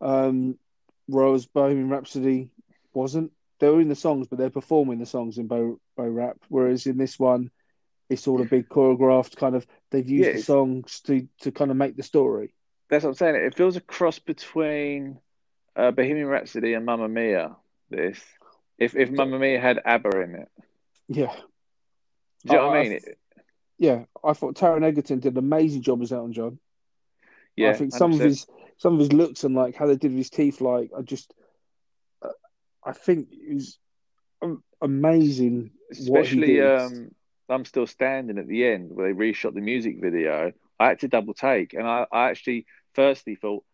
[0.00, 0.58] Um,
[1.06, 2.50] whereas Bohemian Rhapsody
[2.94, 3.32] wasn't.
[3.60, 6.38] They were in the songs, but they're performing the songs in Bo Bo Rap.
[6.48, 7.50] Whereas in this one,
[8.08, 9.66] it's all a big choreographed kind of.
[9.90, 12.54] They've used yeah, the songs to to kind of make the story.
[12.88, 13.36] That's what I'm saying.
[13.36, 15.18] It feels a cross between
[15.76, 17.56] uh, Bohemian Rhapsody and Mamma Mia.
[17.90, 18.20] This,
[18.78, 20.48] if if Mamma Mia had ABBA in it.
[21.08, 21.34] Yeah.
[22.46, 22.92] Do you know what I mean?
[22.92, 23.12] I,
[23.78, 26.58] yeah, I thought Taron Egerton did an amazing job as Elton John.
[27.56, 28.14] Yeah, I think some 100%.
[28.14, 28.46] of his
[28.78, 31.32] some of his looks and like how they did with his teeth, like I just,
[32.22, 32.30] uh,
[32.84, 33.78] I think it was
[34.80, 35.70] amazing.
[35.90, 37.10] Especially, um,
[37.48, 40.52] I'm still standing at the end where they reshot the music video.
[40.80, 43.64] I had to double take, and I, I actually firstly thought,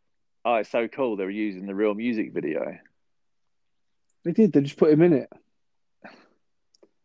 [0.45, 1.17] "Oh, it's so cool!
[1.17, 2.79] They were using the real music video."
[4.25, 4.53] They did.
[4.53, 5.33] They just put him in it.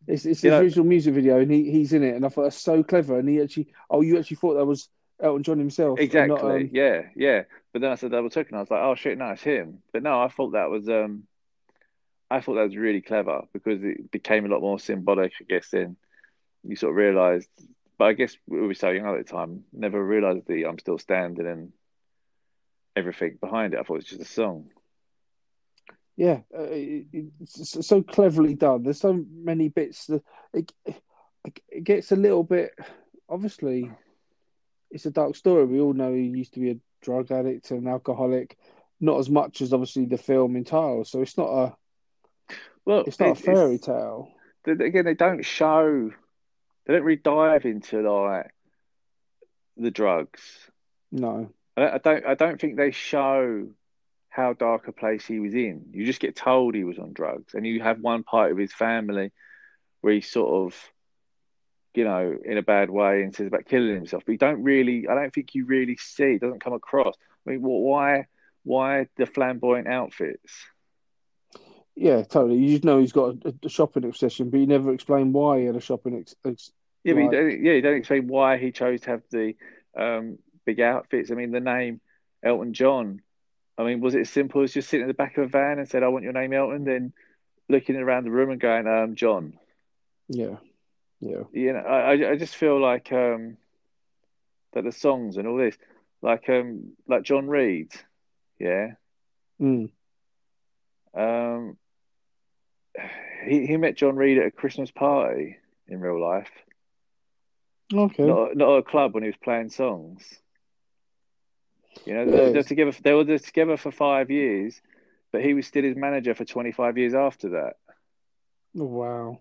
[0.08, 2.16] It's it's his original music video, and he, he's in it.
[2.16, 3.18] And I thought that's so clever.
[3.18, 4.90] And he actually, oh, you actually thought that was
[5.22, 6.00] Elton John himself.
[6.00, 6.36] Exactly.
[6.36, 6.70] Not, um...
[6.72, 7.44] Yeah, yeah.
[7.72, 9.80] But then I said double took, and I was like, oh shit, no, it's him.
[9.92, 11.24] But no, I thought that was um,
[12.30, 15.34] I thought that was really clever because it became a lot more symbolic.
[15.40, 15.96] I guess then
[16.64, 17.50] you sort of realised.
[17.98, 20.98] But I guess we were so young at the time, never realised that I'm still
[20.98, 21.72] standing and
[22.96, 23.80] everything behind it.
[23.80, 24.72] I thought it was just a song.
[26.16, 28.84] Yeah, uh, it's so cleverly done.
[28.84, 30.24] There's so many bits that
[30.54, 30.72] it,
[31.70, 32.72] it gets a little bit.
[33.28, 33.90] Obviously,
[34.92, 35.66] it's a dark story.
[35.66, 38.58] We all know he used to be a drug addict and alcoholic,
[39.00, 41.10] not as much as obviously the film entails.
[41.10, 41.76] So it's not a
[42.86, 44.30] well, it's not it, a fairy tale.
[44.66, 46.12] Again, they don't show.
[46.86, 48.54] They don't really dive into like
[49.78, 50.42] the drugs.
[51.12, 52.26] No, I don't.
[52.26, 53.68] I don't think they show
[54.34, 55.86] how dark a place he was in.
[55.92, 58.74] You just get told he was on drugs, and you have one part of his
[58.74, 59.32] family
[60.02, 60.94] where he sort of
[61.96, 64.24] you know, in a bad way and says about killing himself.
[64.26, 66.34] But you don't really, I don't think you really see.
[66.34, 67.16] It doesn't come across.
[67.46, 68.28] I mean, why,
[68.64, 70.54] why the flamboyant outfits?
[71.96, 72.58] Yeah, totally.
[72.58, 75.66] You just know he's got a, a shopping obsession, but you never explain why he
[75.66, 76.18] had a shopping.
[76.20, 76.72] Ex- ex-
[77.04, 79.56] yeah, but you don't, yeah, you don't explain why he chose to have the
[79.96, 81.30] um, big outfits.
[81.30, 82.02] I mean, the name
[82.42, 83.22] Elton John.
[83.78, 85.80] I mean, was it as simple as just sitting in the back of a van
[85.80, 86.84] and said, "I want your name, Elton"?
[86.84, 87.14] Then
[87.70, 89.58] looking around the room and going, um, "John."
[90.28, 90.58] Yeah.
[91.20, 91.44] Yeah.
[91.52, 93.58] You know, I I just feel like um
[94.74, 95.78] that the songs and all this,
[96.22, 97.92] like um like John Reid,
[98.60, 98.92] yeah.
[99.62, 99.90] Mm.
[101.14, 101.78] Um
[103.46, 105.58] he he met John Reid at a Christmas party
[105.88, 106.52] in real life.
[107.94, 108.24] Okay.
[108.24, 110.24] Not not at a club when he was playing songs.
[112.06, 112.92] You know, they're, they're together.
[113.02, 114.82] They were together for five years,
[115.32, 117.74] but he was still his manager for 25 years after that.
[118.78, 119.40] Oh, wow.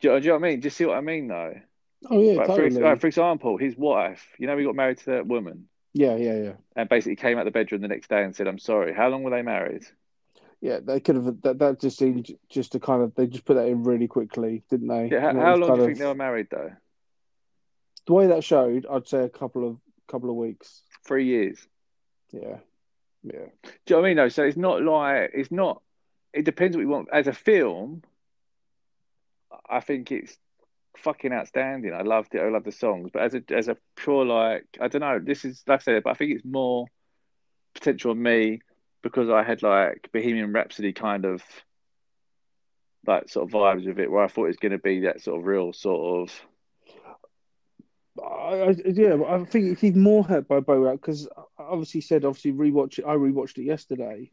[0.00, 0.60] Do you, do you know what I mean?
[0.60, 1.54] Do you see what I mean, though?
[2.10, 2.70] Oh yeah, Like, totally.
[2.70, 6.14] for, like, for example, his wife, you know, he got married to that woman yeah,
[6.16, 6.52] yeah, yeah.
[6.76, 8.92] and basically came out the bedroom the next day and said, I'm sorry.
[8.92, 9.84] How long were they married?
[10.60, 11.40] Yeah, they could have.
[11.42, 13.14] That, that just seemed just to kind of.
[13.14, 15.08] They just put that in really quickly, didn't they?
[15.10, 16.72] Yeah, how, how long do you of- think they were married, though?
[18.06, 19.78] The way that showed, I'd say a couple of
[20.08, 20.82] couple of weeks.
[21.04, 21.66] Three years.
[22.40, 22.58] Yeah,
[23.22, 24.28] yeah, Do you know what I mean, though?
[24.28, 25.82] So it's not like, it's not,
[26.32, 27.08] it depends what you want.
[27.12, 28.02] As a film,
[29.68, 30.36] I think it's
[30.98, 31.94] fucking outstanding.
[31.94, 32.40] I loved it.
[32.40, 33.10] I love the songs.
[33.12, 36.02] But as a, as a pure, like, I don't know, this is, like I said,
[36.02, 36.86] but I think it's more
[37.74, 38.60] potential on me
[39.02, 41.42] because I had like Bohemian Rhapsody kind of
[43.06, 45.22] like sort of vibes with it where I thought it was going to be that
[45.22, 46.40] sort of real sort of
[48.22, 49.16] I, I, yeah.
[49.28, 51.28] I think even more hurt by Bo Rap because
[51.68, 53.04] obviously said obviously rewatch it.
[53.06, 54.30] I rewatched it yesterday,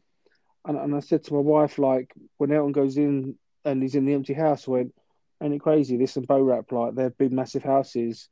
[0.66, 4.04] and and I said to my wife like when Elton goes in and he's in
[4.06, 4.94] the empty house, I went,
[5.42, 5.96] "Ain't it crazy?
[5.96, 8.28] This and Bo Borat like they're big massive houses,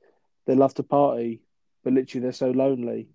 [0.47, 1.43] they love to party,
[1.85, 3.09] but literally they're so lonely."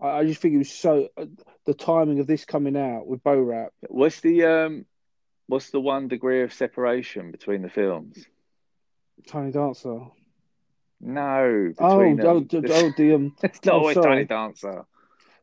[0.00, 1.26] I, I just think it was so uh,
[1.66, 3.68] the timing of this coming out with Bo Borat.
[3.88, 4.86] what's the um
[5.46, 8.24] what's the one degree of separation between the films?
[9.26, 10.00] Tiny Dancer.
[11.00, 13.36] No, Oh, between oh, d- oh, the um.
[13.42, 14.16] it's not oh, always sorry.
[14.16, 14.84] Tiny Dancer.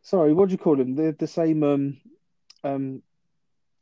[0.02, 0.96] Sorry, what do you call him?
[0.96, 1.98] The the same um
[2.64, 3.02] um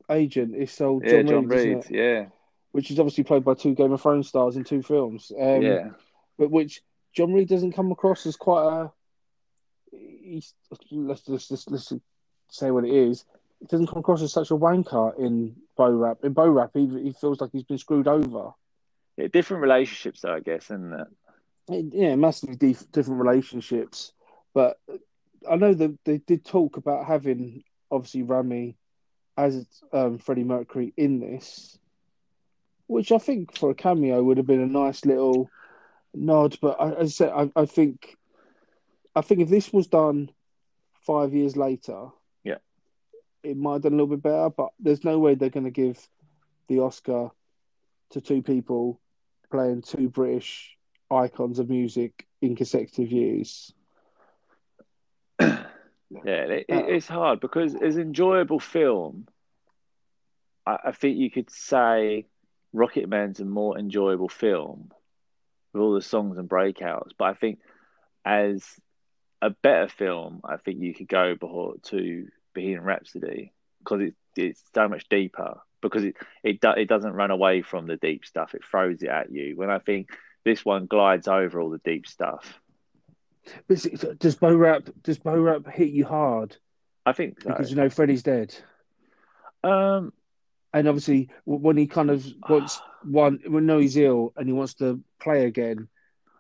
[0.10, 1.92] agent is sold Yeah, John, John Reid, it?
[1.92, 2.26] Yeah,
[2.72, 5.32] which is obviously played by two Game of Thrones stars in two films.
[5.40, 5.90] Um, yeah.
[6.38, 6.82] but which
[7.14, 8.92] John Reid doesn't come across as quite a.
[9.92, 10.54] He's,
[10.92, 11.94] let's just let's, let's
[12.50, 13.24] say what it is.
[13.62, 16.18] It doesn't come across as such a wanker in Bo Rap.
[16.24, 18.52] In Bo Rap, he, he feels like he's been screwed over.
[19.16, 19.28] yeah.
[19.28, 21.94] Different relationships, though, I guess, isn't it?
[21.94, 24.12] Yeah, massively dif- different relationships.
[24.54, 24.78] But
[25.50, 28.78] I know that they did talk about having obviously Rami
[29.38, 31.78] as um, Freddie Mercury in this,
[32.88, 35.50] which I think for a cameo would have been a nice little
[36.14, 36.58] nod.
[36.62, 38.16] But I, as I said, I, I think
[39.16, 40.30] I think if this was done
[41.06, 42.08] five years later,
[42.44, 42.58] Yeah.
[43.44, 44.50] it might have done a little bit better.
[44.50, 46.00] But there's no way they're going to give
[46.68, 47.30] the Oscar
[48.12, 49.00] to two people
[49.52, 50.76] playing two British
[51.12, 53.74] icons of music in consecutive years.
[55.40, 59.28] Yeah, it, Uh, it, it's hard because as enjoyable film,
[60.66, 62.28] I, I think you could say
[62.74, 64.92] Rocket Man's a more enjoyable film
[65.74, 67.12] with all the songs and breakouts.
[67.18, 67.60] But I think
[68.26, 68.64] as
[69.42, 74.64] a better film, I think you could go before to Bohemian Rhapsody because it, it's
[74.74, 75.60] so much deeper.
[75.82, 79.10] Because it it, do, it doesn't run away from the deep stuff; it throws it
[79.10, 79.56] at you.
[79.56, 80.10] When I think
[80.44, 82.60] this one glides over all the deep stuff,
[83.68, 86.58] But does Bo Rap does Bo Rap hit you hard
[87.06, 87.50] I think so.
[87.50, 88.56] because you know Freddie's dead,
[89.64, 90.14] um,
[90.74, 94.76] and obviously when he kind of wants one when no he's ill and he wants
[94.76, 95.88] to play again,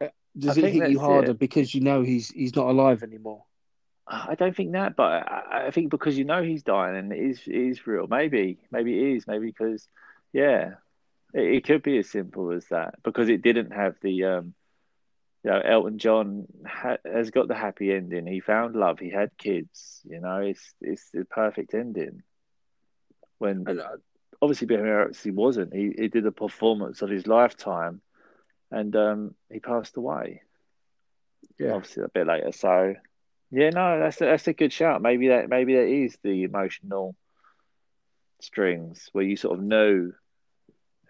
[0.01, 1.39] uh, does I it hit you harder it.
[1.39, 3.43] because you know he's he's not alive anymore?
[4.07, 7.19] I don't think that, but I, I think because you know he's dying and it
[7.19, 8.07] is it is real.
[8.07, 9.27] Maybe, maybe it is.
[9.27, 9.87] Maybe because,
[10.31, 10.73] yeah,
[11.33, 13.01] it, it could be as simple as that.
[13.03, 14.53] Because it didn't have the, um,
[15.45, 18.25] you know, Elton John ha has got the happy ending.
[18.25, 18.97] He found love.
[18.97, 20.01] He had kids.
[20.03, 22.23] You know, it's it's the perfect ending.
[23.37, 23.97] When uh,
[24.41, 25.71] obviously Bohemian Rhapsody wasn't.
[25.71, 28.01] He he did a performance of his lifetime,
[28.71, 30.41] and um, he passed away.
[31.59, 32.51] yeah, obviously a bit later.
[32.51, 32.95] So
[33.51, 35.03] yeah, no, that's a, that's a good shout.
[35.03, 37.15] Maybe that maybe that is the emotional
[38.41, 40.11] strings where you sort of know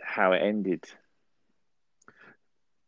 [0.01, 0.83] how it ended.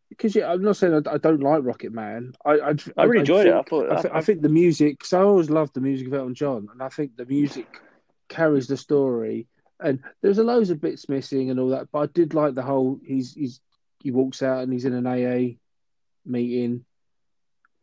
[0.10, 2.34] Because yeah, I'm not saying I, I don't like Rocket Man.
[2.46, 3.54] I I, I really enjoyed it.
[3.54, 5.00] I think- thought I, I- I think the music.
[5.00, 7.80] Because I always loved the music of Elton John, and I think the music
[8.30, 9.48] carries the story.
[9.80, 12.64] And there's a loads of bits missing and all that, but I did like the
[12.64, 13.00] whole.
[13.06, 13.60] He's he's
[14.00, 15.56] he walks out and he's in an AA
[16.26, 16.84] meeting,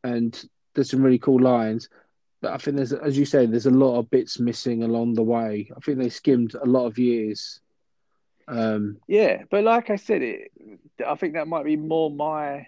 [0.02, 1.88] and there's some really cool lines.
[2.40, 5.22] But I think there's, as you say, there's a lot of bits missing along the
[5.22, 5.70] way.
[5.74, 7.60] I think they skimmed a lot of years.
[8.46, 10.50] Um, Yeah, but like I said, it.
[11.06, 12.66] I think that might be more my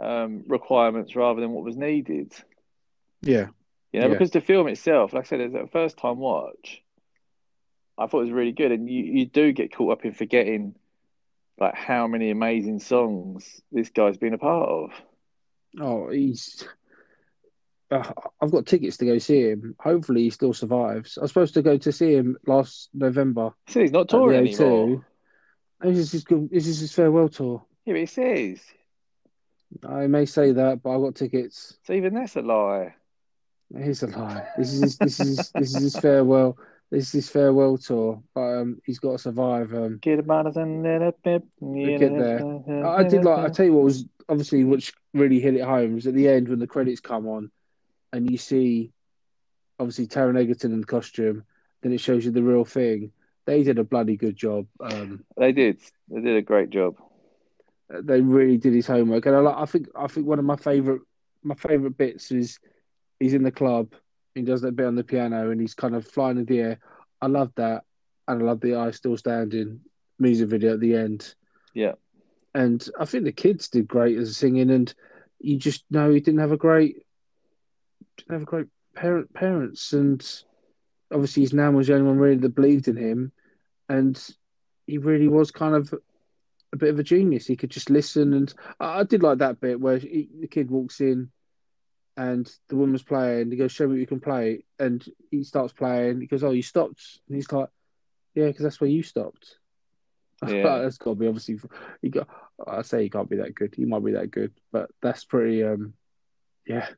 [0.00, 2.32] um, requirements rather than what was needed.
[3.22, 3.48] yeah,
[3.92, 4.12] You know, Yeah.
[4.12, 6.82] because the film itself, like I said, as a first time watch,
[7.96, 10.74] I thought it was really good, and you you do get caught up in forgetting
[11.58, 14.90] like how many amazing songs this guy's been a part of.
[15.80, 16.64] Oh, he's.
[17.90, 19.74] Uh, I've got tickets to go see him.
[19.80, 21.18] Hopefully, he still survives.
[21.18, 25.04] I was supposed to go to see him last November So he's not touring anymore.
[25.80, 27.64] This is his, good- this is his farewell tour.
[27.84, 28.60] Yeah, but it says.
[29.86, 31.76] I may say that, but I've got tickets.
[31.84, 32.94] So even that's a lie.
[33.76, 34.46] Here's a lie.
[34.56, 36.56] This is his, this is his, this is his farewell.
[36.90, 39.74] this is his farewell tour, but um, he's got to survive.
[39.74, 41.42] Um, Get it and then a bit.
[41.60, 42.86] get there.
[42.86, 43.44] I I did like.
[43.44, 46.48] I tell you what was obviously which really hit it home was at the end
[46.48, 47.50] when the credits come on,
[48.14, 48.92] and you see,
[49.78, 51.44] obviously Taron Egerton in the costume.
[51.82, 53.12] Then it shows you the real thing.
[53.48, 54.66] They did a bloody good job.
[54.78, 55.80] Um, They did.
[56.10, 56.96] They did a great job.
[57.88, 60.56] they really did his homework, and I, like, I think I think one of my
[60.56, 61.00] favorite
[61.42, 62.58] my favorite bits is
[63.18, 63.94] he's in the club.
[64.34, 66.78] He does that bit on the piano, and he's kind of flying in the air.
[67.22, 67.84] I love that,
[68.28, 69.80] and I love the "I Still Standing"
[70.18, 71.34] music video at the end.
[71.72, 71.94] Yeah.
[72.54, 74.92] and I think the kids did great as singing, and
[75.40, 76.96] you just know he didn't have a great
[78.18, 80.20] didn't have a great parent parents, and
[81.10, 83.32] obviously his nan was the only one really that believed in him,
[83.88, 84.28] and
[84.86, 85.94] he really was kind of
[86.72, 87.46] a bit of a genius.
[87.46, 90.70] He could just listen, and I, I did like that bit where he, the kid
[90.70, 91.30] walks in.
[92.16, 93.52] And the woman's playing.
[93.52, 96.20] He goes, "Show me what you can play." And he starts playing.
[96.20, 97.68] He goes, "Oh, you stopped?" And he's like,
[98.34, 99.56] "Yeah, because that's where you stopped."
[100.46, 100.78] Yeah.
[100.78, 101.60] that's got to be obviously.
[102.02, 102.28] He got.
[102.66, 103.74] I say he can't be that good.
[103.76, 105.62] He might be that good, but that's pretty.
[105.62, 105.94] Um,
[106.66, 106.88] yeah.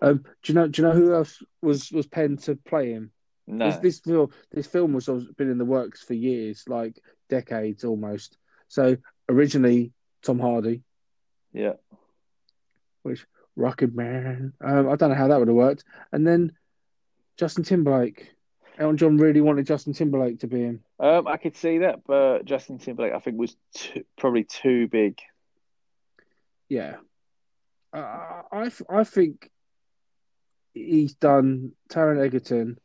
[0.00, 0.68] Um, do you know?
[0.68, 3.10] Do you know who else was was penned to play him?
[3.48, 3.70] No.
[3.70, 8.36] This this film this film was been in the works for years, like decades almost.
[8.68, 9.92] So originally
[10.22, 10.82] Tom Hardy,
[11.52, 11.74] Yeah.
[13.02, 13.26] Which
[13.56, 14.52] Rocket Man.
[14.60, 15.84] Um, I don't know how that would have worked.
[16.12, 16.52] And then
[17.38, 18.34] Justin Timberlake.
[18.78, 20.80] Elton John really wanted Justin Timberlake to be in.
[21.00, 25.18] Um, I could see that, but Justin Timberlake, I think, was too, probably too big.
[26.68, 26.96] Yeah.
[27.92, 29.50] Uh, I I think
[30.74, 31.72] he's done.
[31.88, 32.78] Taron Egerton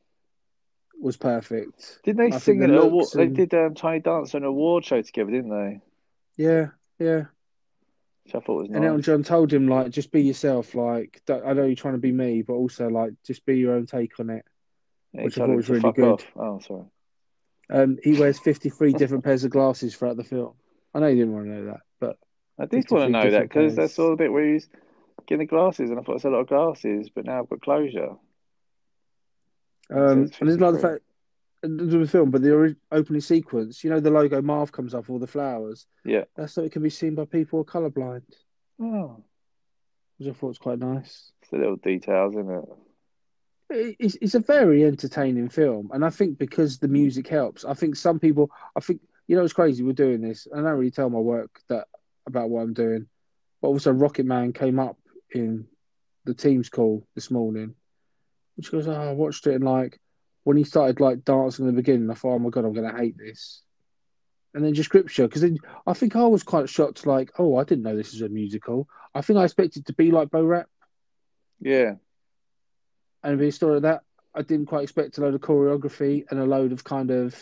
[1.04, 1.99] was perfect.
[2.04, 2.93] Didn't they I sing the an award?
[2.93, 5.82] looks They and- did um, Tiny Dancer an award show together, didn't they?
[6.43, 6.68] Yeah,
[6.99, 7.26] yeah.
[8.24, 9.01] Which I thought was And Elton.
[9.01, 10.74] John told him like, just be yourself.
[10.76, 13.74] Like, don't- I know you're trying to be me, but also like, just be your
[13.76, 14.45] own take on it.
[15.14, 16.06] Yeah, which I thought was really good.
[16.14, 16.26] off.
[16.36, 16.86] Oh, sorry.
[17.70, 20.54] Um, he wears 53 different pairs of glasses throughout the film.
[20.93, 22.18] I know you didn't want to know that, but
[22.60, 24.70] I did want to know that because that's all the bit where he's
[25.28, 27.62] getting the glasses, and I thought it's a lot of glasses, but now I've got
[27.62, 28.12] closure.
[29.94, 30.89] Um, and there's another 53.
[30.91, 31.04] fact.
[31.64, 35.18] Into the film, but the opening sequence, you know, the logo Marv comes up, all
[35.18, 35.86] the flowers.
[36.04, 36.26] Yeah.
[36.36, 38.24] That's so it can be seen by people who are colourblind,
[38.82, 39.24] Oh,
[40.18, 41.32] which I thought was quite nice.
[41.41, 42.66] it's the little details, isn't it?
[43.70, 47.64] It- It's, it's a very entertaining film, and I think because the music helps.
[47.64, 49.84] I think some people, I think you know, it's crazy.
[49.84, 50.48] We're doing this.
[50.52, 51.88] and I don't really tell my work that
[52.28, 53.08] about what I'm doing,
[53.62, 54.98] but also Rocket Man came up
[55.32, 55.66] in
[56.26, 57.74] the team's call this morning,
[58.56, 59.99] which goes, "Oh, I watched it and like
[60.43, 62.97] when he started like dancing in the beginning, I thought, oh my god, I'm gonna
[62.97, 63.64] hate this."
[64.54, 67.64] And then just scripture, because then I think I was quite shocked, like, oh, I
[67.64, 68.88] didn't know this is a musical.
[69.16, 70.68] I think I expected it to be like Bo Rap
[71.60, 71.95] Yeah.
[73.24, 74.01] and a story like that.
[74.36, 77.36] I didn't quite expect a load of choreography and a load of kind of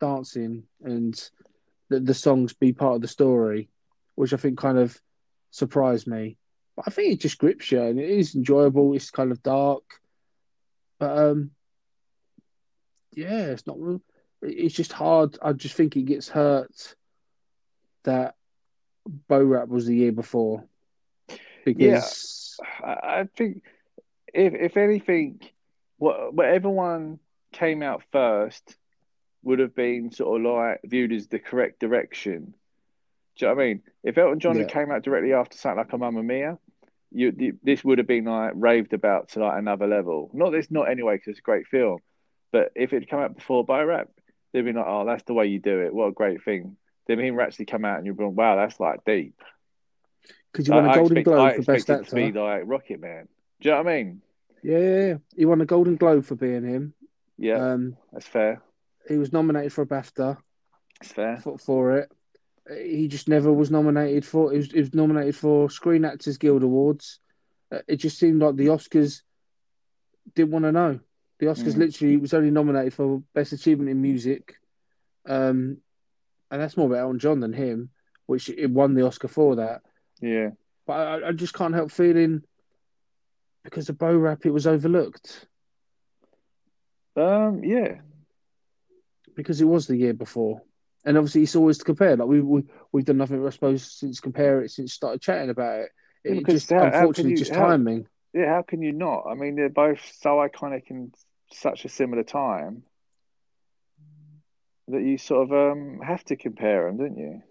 [0.00, 1.14] dancing and
[1.88, 3.70] the, the songs be part of the story,
[4.14, 5.00] which I think kind of
[5.50, 6.38] surprised me.
[6.76, 8.94] But I think it just grips you and it is enjoyable.
[8.94, 9.82] It's kind of dark,
[10.98, 11.50] but um,
[13.12, 13.76] yeah, it's not.
[14.40, 15.38] It's just hard.
[15.42, 16.94] I just think it gets hurt
[18.04, 18.34] that
[19.28, 20.64] Bo Rap was the year before
[21.64, 23.62] because I, I think
[24.32, 25.40] if if anything,
[25.98, 27.18] what whatever one
[27.52, 28.76] came out first
[29.42, 32.54] would have been sort of like viewed as the correct direction.
[33.38, 33.82] Do you know what I mean?
[34.04, 36.58] If Elton John had came out directly after something like a Mamma Mia,
[37.10, 40.30] you, you this would have been like raved about to like another level.
[40.32, 41.98] Not this, not anyway, because it's a great film.
[42.52, 44.08] But if it had come out before Bo Rap,
[44.52, 45.94] they'd be like, "Oh, that's the way you do it.
[45.94, 46.76] What a great thing."
[47.06, 49.34] Then him actually come out and you're going, "Wow, that's like deep."
[50.52, 52.04] because you won a Golden expect- Globe for best actor.
[52.04, 53.26] to be like Rocket Man.
[53.60, 54.22] Do you know what I mean?
[54.62, 55.14] Yeah, yeah, yeah.
[55.34, 56.94] He won a Golden Globe for being him.
[57.38, 58.60] Yeah, Um, that's fair.
[59.08, 60.36] he was nominated for a BAFTA
[61.00, 61.36] That's fair.
[61.38, 62.12] for, for it.
[62.70, 64.52] He just never was nominated for.
[64.52, 67.18] He was, he was nominated for Screen Actors Guild Awards.
[67.72, 69.22] Uh, It just seemed like the Oscars
[70.34, 71.00] didn't want to know.
[71.40, 71.78] The Oscars Mm.
[71.78, 74.54] literally was only nominated for Best Achievement in Music,
[75.26, 75.78] um,
[76.50, 77.90] and that's more about Elton John than him,
[78.26, 79.82] which it won the Oscar for that.
[80.20, 80.50] Yeah.
[80.86, 82.42] But I, I just can't help feeling
[83.64, 85.48] because of Bo Rap, it was overlooked
[87.16, 87.62] Um.
[87.64, 88.00] Yeah.
[89.34, 90.62] because it was the year before,
[91.04, 92.16] and obviously it's always to compare.
[92.16, 95.80] Like we we we've done nothing, I suppose, since compare it since started chatting about
[95.80, 95.90] it.
[96.24, 98.06] It because just how- how unfortunately you- just how- timing.
[98.32, 98.46] Yeah.
[98.48, 99.24] How can you not?
[99.26, 101.12] I mean, they're both so iconic in
[101.52, 102.84] such a similar time
[104.88, 107.42] that you sort of um have to compare them, don't you?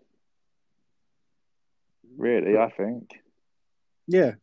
[2.17, 3.19] Really, I think.
[4.07, 4.33] Yeah,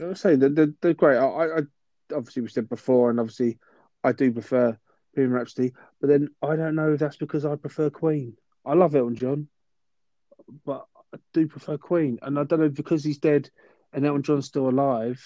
[0.00, 1.16] I would say that they're, they're great.
[1.18, 1.24] I
[1.58, 3.58] I- obviously we said before, and obviously
[4.04, 4.78] I do prefer
[5.14, 8.36] Bohemian Rhapsody, but then I don't know if that's because I prefer Queen.
[8.64, 9.48] I love Elton John,
[10.64, 13.50] but I do prefer Queen, and I don't know because he's dead
[13.92, 15.24] and Elton John's still alive.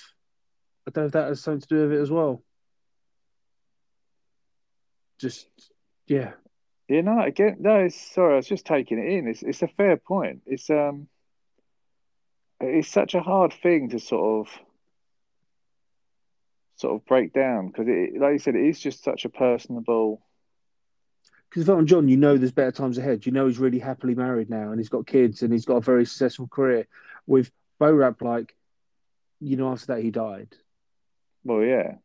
[0.87, 2.43] I don't know if that has something to do with it as well.
[5.21, 5.49] Just
[6.07, 6.33] yeah,
[6.89, 9.29] You know, again, no, sorry, I was just taking it in.
[9.29, 10.43] It's it's a fair point.
[10.47, 11.09] It's um,
[12.61, 14.61] it's such a hard thing to sort of
[16.77, 20.25] sort of break down because it, like you said, it is just such a personable.
[21.51, 23.27] because Elton John, you know, there's better times ahead.
[23.27, 25.81] You know, he's really happily married now, and he's got kids, and he's got a
[25.81, 26.87] very successful career.
[27.27, 28.55] With Bo Rap, like,
[29.41, 30.49] you know, after that he died.
[31.45, 31.97] Well, yeah,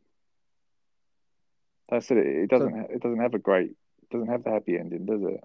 [1.90, 2.18] that's it.
[2.18, 2.76] It doesn't.
[2.92, 3.72] It doesn't have a great.
[4.12, 5.40] Doesn't have the happy ending, does it?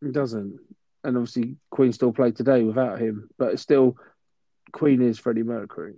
[0.00, 0.58] He doesn't,
[1.04, 3.96] and obviously Queen still play today without him, but it's still
[4.72, 5.96] Queen is Freddie Mercury.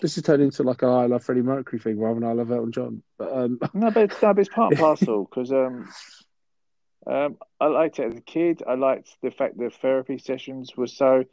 [0.00, 2.50] This is turned into like a I love Freddie Mercury thing rather than I love
[2.50, 3.02] Elton John.
[3.18, 5.88] But um, No, but it's, no, but it's part and parcel because um,
[7.06, 8.62] um, I liked it as a kid.
[8.66, 11.24] I liked the fact that therapy sessions were so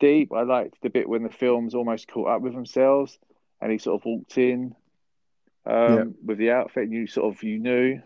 [0.00, 0.32] deep.
[0.32, 3.18] I liked the bit when the films almost caught up with themselves,
[3.60, 4.74] and he sort of walked in
[5.66, 6.04] um, Yeah.
[6.24, 8.00] with the outfit, and you sort of you knew.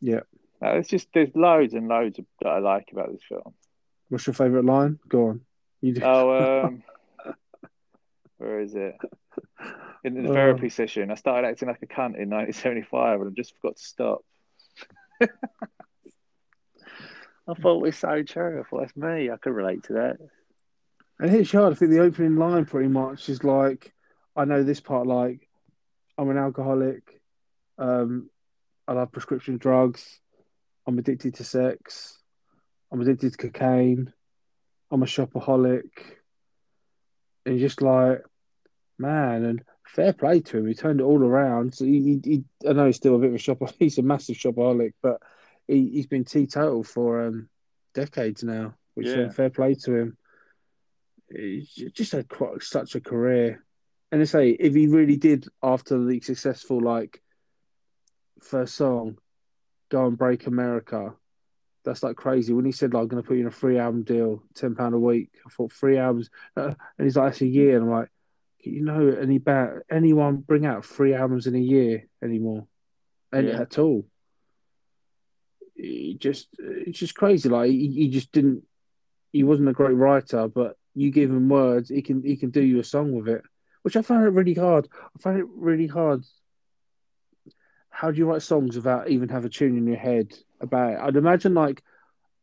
[0.00, 0.20] yeah,
[0.62, 3.54] it's just there's loads and loads of, that I like about this film.
[4.08, 4.98] what's your favourite line?
[5.08, 5.40] Go on.
[5.80, 6.02] You do.
[6.04, 6.82] Oh, um,
[8.38, 8.96] where is it?
[10.04, 10.34] In the Oh.
[10.34, 13.82] therapy session, I started acting like a cunt in 1975, and I just forgot to
[13.82, 14.24] stop.
[17.46, 18.60] I thought it was so true.
[18.60, 19.30] I thought that's me.
[19.30, 20.16] I could relate to that.
[21.18, 21.72] And it hits you hard.
[21.72, 23.92] I think the opening line pretty much is like,
[24.36, 25.48] I know this part, like,
[26.18, 27.20] I'm an alcoholic.
[27.78, 28.30] Um,
[28.88, 30.20] I love prescription drugs.
[30.86, 32.18] I'm addicted to sex.
[32.92, 34.12] I'm addicted to cocaine.
[34.90, 35.88] I'm a shopaholic.
[37.46, 38.22] And just like,
[38.98, 40.66] man, and fair play to him.
[40.66, 41.74] He turned it all around.
[41.74, 42.30] So he, he,
[42.62, 43.58] he I know he's still a bit of a shop.
[43.78, 45.20] He's a massive shopaholic, but
[45.68, 47.48] he, he's been teetotal for um,
[47.94, 49.24] decades now, which Yeah.
[49.24, 50.16] uh, fair play to him.
[51.30, 53.64] He's just had quite such a career.
[54.12, 57.22] And I say, if he really did, after the successful like
[58.42, 59.18] first song,
[59.90, 61.14] go and break America,
[61.84, 62.52] that's like crazy.
[62.52, 64.74] When he said like, "I'm going to put you in a free album deal, ten
[64.74, 67.84] pound a week," I thought three albums, uh, and he's like, "That's a year," and
[67.84, 68.10] I'm like,
[68.60, 69.40] you know, any
[69.90, 72.66] anyone bring out three albums in a year anymore,
[73.32, 73.60] and Yeah.
[73.60, 74.06] at all?
[75.76, 77.48] He just, it's just crazy.
[77.48, 78.62] Like he, he just didn't.
[79.32, 82.62] He wasn't a great writer, but you give him words, he can he can do
[82.62, 83.42] you a song with it,
[83.82, 84.88] which I found it really hard.
[85.02, 86.24] I found it really hard.
[87.94, 90.98] How do you write songs without even have a tune in your head about it?
[91.00, 91.80] I'd imagine like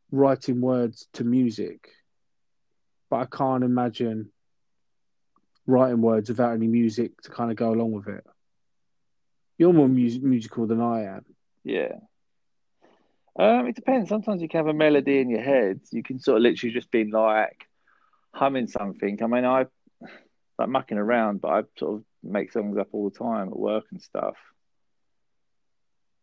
[0.09, 1.89] writing words to music,
[3.09, 4.31] but I can't imagine
[5.67, 8.23] writing words without any music to kind of go along with it.
[9.57, 11.25] You're more mus- musical than I am.
[11.65, 11.95] Yeah.
[13.37, 14.07] Um, it depends.
[14.07, 15.81] Sometimes you can have a melody in your head.
[15.91, 17.67] You can sort of literally just be like
[18.33, 19.21] humming something.
[19.21, 19.65] I mean, I
[20.57, 23.83] like mucking around, but I sort of make songs up all the time at work
[23.91, 24.35] and stuff,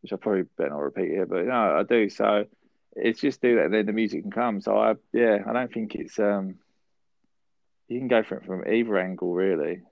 [0.03, 2.09] which I probably better not repeat here, but no, I do.
[2.09, 2.46] So
[2.94, 4.61] it's just do that, and then the music can come.
[4.61, 6.57] So I, yeah, I don't think it's um,
[7.88, 9.82] you can go for it from either angle, really.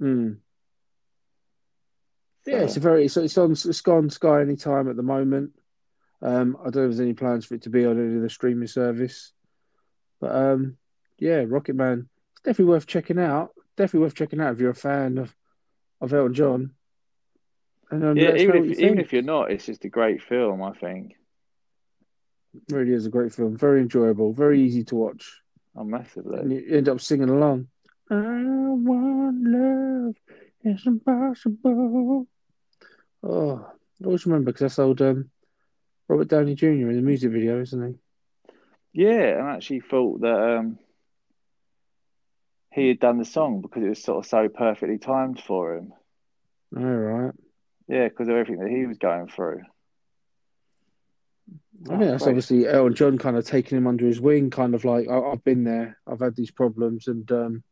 [0.00, 0.38] Mm.
[2.46, 5.52] Yeah, it's a very it's, it's on it's gone Sky anytime at the moment.
[6.20, 8.22] Um, I don't know if there's any plans for it to be on any of
[8.22, 9.32] the streaming service,
[10.20, 10.76] but um,
[11.18, 13.50] yeah, Rocket Man, it's definitely worth checking out.
[13.76, 15.34] Definitely worth checking out if you're a fan of
[16.00, 16.70] of Elton John.
[18.02, 20.22] And yeah, let us know even if even if you're not, it's just a great
[20.22, 20.62] film.
[20.62, 21.12] I think
[22.54, 25.40] It really is a great film, very enjoyable, very easy to watch,
[25.76, 26.38] oh, massively.
[26.38, 27.68] and you end up singing along.
[28.10, 30.14] I want love,
[30.62, 32.26] it's impossible.
[33.22, 33.56] Oh,
[34.02, 35.30] I always remember because that's old um,
[36.08, 36.66] Robert Downey Jr.
[36.90, 37.94] in the music video, isn't he?
[38.92, 40.78] Yeah, and I actually thought that um,
[42.72, 45.92] he had done the song because it was sort of so perfectly timed for him.
[46.76, 47.34] All right.
[47.88, 49.62] Yeah, because of everything that he was going through.
[51.84, 52.30] I think that's great.
[52.30, 55.44] obviously Elton John kind of taking him under his wing, kind of like I, I've
[55.44, 57.62] been there, I've had these problems, and um,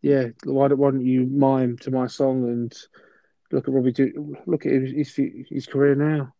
[0.00, 2.74] yeah, why don't, why don't you mime to my song and
[3.52, 6.32] look at Robbie, do, look at his, his his career now.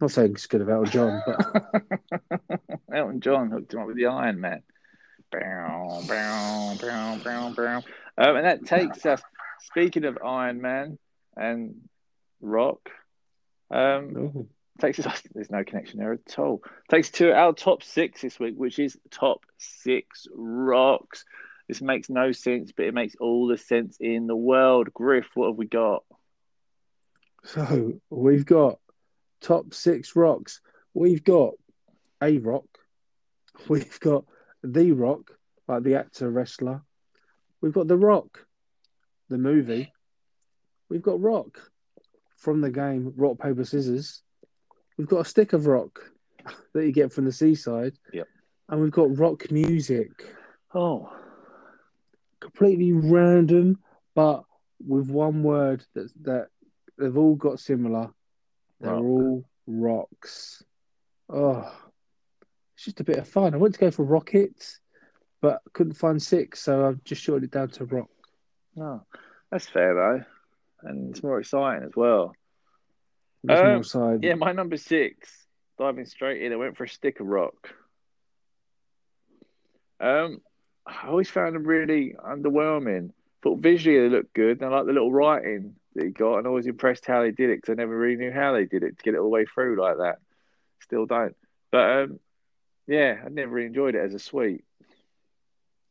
[0.00, 4.06] Not saying it's good of Elton John, but Elton John hooked him up with the
[4.06, 4.62] Iron Man.
[5.32, 7.76] Bow, bow, bow, bow, bow.
[8.18, 9.22] Um, and that takes us,
[9.60, 10.98] speaking of Iron Man
[11.36, 11.88] and
[12.40, 12.90] rock,
[13.70, 14.48] um,
[14.80, 16.62] takes us, there's no connection there at all.
[16.90, 21.24] Takes to our top six this week, which is top six rocks.
[21.68, 24.92] This makes no sense, but it makes all the sense in the world.
[24.92, 26.04] Griff, what have we got?
[27.44, 28.78] So we've got
[29.40, 30.60] top six rocks.
[30.94, 31.54] We've got
[32.22, 32.66] a rock.
[33.68, 34.24] We've got
[34.62, 35.30] the rock,
[35.68, 36.82] like the actor wrestler.
[37.60, 38.46] We've got the rock,
[39.28, 39.91] the movie.
[40.92, 41.58] We've got rock
[42.36, 44.20] from the game Rock Paper Scissors.
[44.98, 46.00] We've got a stick of rock
[46.74, 47.94] that you get from the seaside.
[48.12, 48.28] Yep.
[48.68, 50.10] And we've got rock music.
[50.74, 51.10] Oh,
[52.40, 53.78] Completely random,
[54.14, 54.42] but
[54.86, 56.48] with one word that that
[56.98, 58.10] they've all got similar.
[58.80, 59.02] They're Rock.
[59.02, 60.62] all rocks.
[61.30, 61.72] Oh,
[62.74, 63.54] it's just a bit of fun.
[63.54, 64.78] I went to go for rockets,
[65.40, 68.10] but couldn't find six, so I've just shortened it down to rock.
[68.78, 69.00] Oh,
[69.50, 70.24] that's fair though,
[70.82, 72.34] and it's more exciting as well.
[73.48, 73.56] Um.
[74.22, 75.30] Yeah, my number six,
[75.78, 77.74] diving straight in, I went for a stick of rock.
[80.00, 80.40] Um,
[80.86, 83.10] I always found them really underwhelming.
[83.42, 86.46] Thought visually they looked good, and I like the little writing that he got, and
[86.46, 88.82] I was impressed how they did it because I never really knew how they did
[88.82, 90.18] it to get it all the way through like that.
[90.80, 91.36] Still don't,
[91.70, 92.20] but um,
[92.86, 94.64] yeah, I never really enjoyed it as a sweet.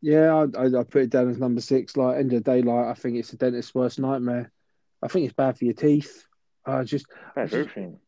[0.01, 1.95] Yeah, I, I, I put it down as number six.
[1.95, 4.51] Like end of the day, like I think it's a dentist's worst nightmare.
[5.01, 6.25] I think it's bad for your teeth.
[6.65, 7.99] I just That's everything.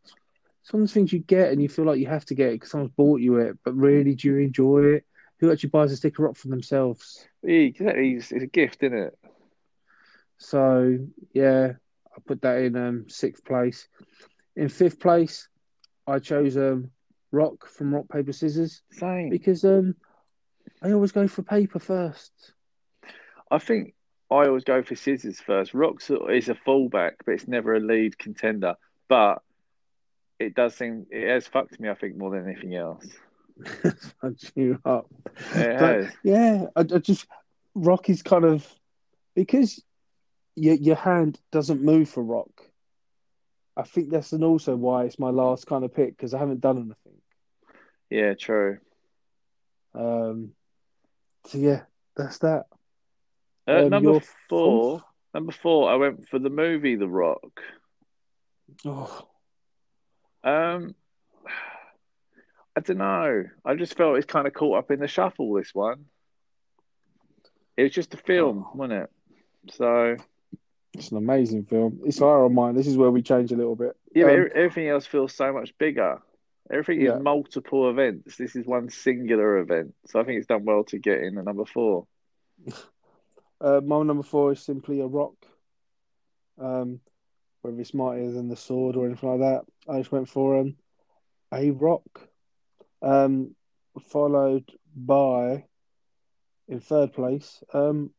[0.63, 2.53] some of the things you get and you feel like you have to get it
[2.53, 5.05] because someone's bought you it, but really, do you enjoy it?
[5.39, 7.27] Who actually buys a sticker rock for themselves?
[7.41, 8.11] Yeah, exactly.
[8.13, 9.17] It's, it's a gift, isn't it?
[10.37, 10.97] So
[11.33, 11.73] yeah,
[12.15, 13.87] I put that in um, sixth place.
[14.55, 15.47] In fifth place,
[16.05, 16.91] I chose um,
[17.31, 19.29] rock from Rock Paper Scissors Same.
[19.29, 19.95] because um,
[20.81, 22.53] I always go for paper first.
[23.49, 23.95] I think
[24.33, 25.73] I always go for scissors first.
[25.73, 28.75] Rocks is a fallback, but it's never a lead contender.
[29.07, 29.41] But
[30.39, 31.89] it does seem it has fucked me.
[31.89, 33.05] I think more than anything else.
[34.21, 35.07] Punch you up.
[35.53, 37.27] But, yeah, I, I just
[37.75, 38.67] rock is kind of
[39.35, 39.81] because
[40.55, 42.49] your your hand doesn't move for rock.
[43.75, 46.61] I think that's and also why it's my last kind of pick because I haven't
[46.61, 47.21] done anything.
[48.09, 48.77] Yeah, true.
[49.95, 50.51] Um,
[51.47, 51.81] so yeah,
[52.15, 52.65] that's that.
[53.67, 54.21] Uh, Um, number four.
[54.49, 55.03] fourth?
[55.33, 55.89] Number four.
[55.89, 57.61] I went for the movie The Rock.
[58.85, 59.27] Oh,
[60.43, 60.95] Um,
[62.75, 63.45] I don't know.
[63.63, 65.53] I just felt it's kind of caught up in the shuffle.
[65.53, 66.05] This one.
[67.77, 68.71] It was just a film, Oh.
[68.77, 69.11] wasn't it?
[69.73, 70.17] So
[70.93, 72.01] it's an amazing film.
[72.05, 72.75] It's our mine.
[72.75, 73.95] This is where we change a little bit.
[74.13, 76.21] yeah, Um, everything else feels so much bigger.
[76.69, 77.15] Everything Yeah.
[77.17, 78.37] is multiple events.
[78.37, 79.95] This is one singular event.
[80.05, 82.07] So I think it's done well to get in at number four.
[83.63, 85.33] Uh, my number four is simply a rock.
[86.59, 86.99] Um,
[87.61, 89.61] whether it's mightier than the sword or anything like that,
[89.91, 90.75] I just went for um,
[91.53, 92.27] a rock.
[93.01, 93.55] Um,
[94.09, 95.63] followed by,
[96.67, 98.11] in third place, um,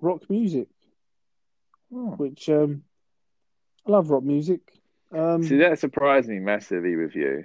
[0.00, 0.68] rock music,
[1.92, 2.10] Oh.
[2.18, 2.82] which um,
[3.86, 4.60] I love rock music.
[5.12, 7.44] Um, See, that surprised me massively with you.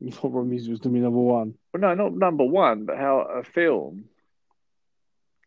[0.00, 1.54] you thought rock music was going to be number one.
[1.72, 4.04] Well, no, not number one, but how a film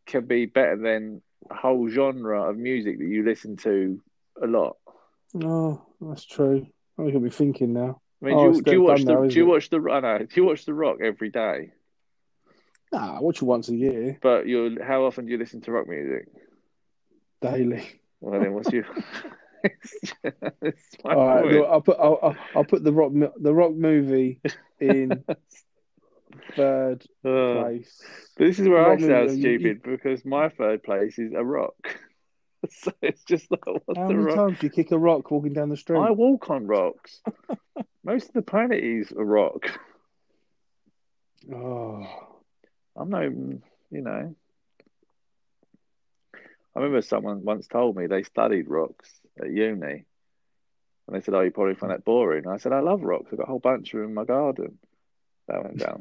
[0.06, 4.02] can be better than a whole genre of music that you listen to
[4.42, 4.78] a lot.
[5.44, 6.68] Oh, that's true.
[6.98, 8.02] Oh, you got me thinking now.
[8.22, 9.50] I mean, Oh, do, you, do you watch now, the do isn't you it?
[9.50, 11.72] watch the I know, do you watch the Rock every day?
[12.94, 15.72] Nah, I watch it once a year, But you how often do you listen to
[15.72, 16.28] rock music?
[17.42, 17.84] daily.
[18.22, 18.86] Well, then what's your?
[21.04, 24.40] All right, look, I'll put I'll, I'll- I'll put the rock the rock movie
[24.80, 25.24] in
[26.56, 28.02] third Uh, place.
[28.38, 31.76] this is where I sound you- stupid because my third place is a rock.
[32.70, 34.36] so it's just like what's How the many rock?
[34.36, 36.00] times do you kick a rock walking down the street?
[36.00, 37.22] I walk on rocks.
[38.04, 39.80] Most of the planet is a rock.
[41.54, 42.08] Oh,
[42.96, 44.36] I'm no, you know.
[46.76, 49.10] I remember someone once told me they studied rocks
[49.40, 50.06] at uni.
[51.08, 52.48] And they said, Oh, you probably find that boring.
[52.48, 53.28] I said, I love rocks.
[53.32, 54.78] I've got a whole bunch of them in my garden.
[55.48, 56.00] That went down.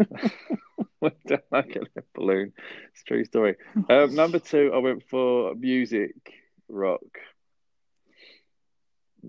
[1.00, 2.52] went down like a balloon.
[2.92, 3.56] It's a true story.
[3.88, 6.14] Um, number two, I went for music
[6.68, 7.02] rock.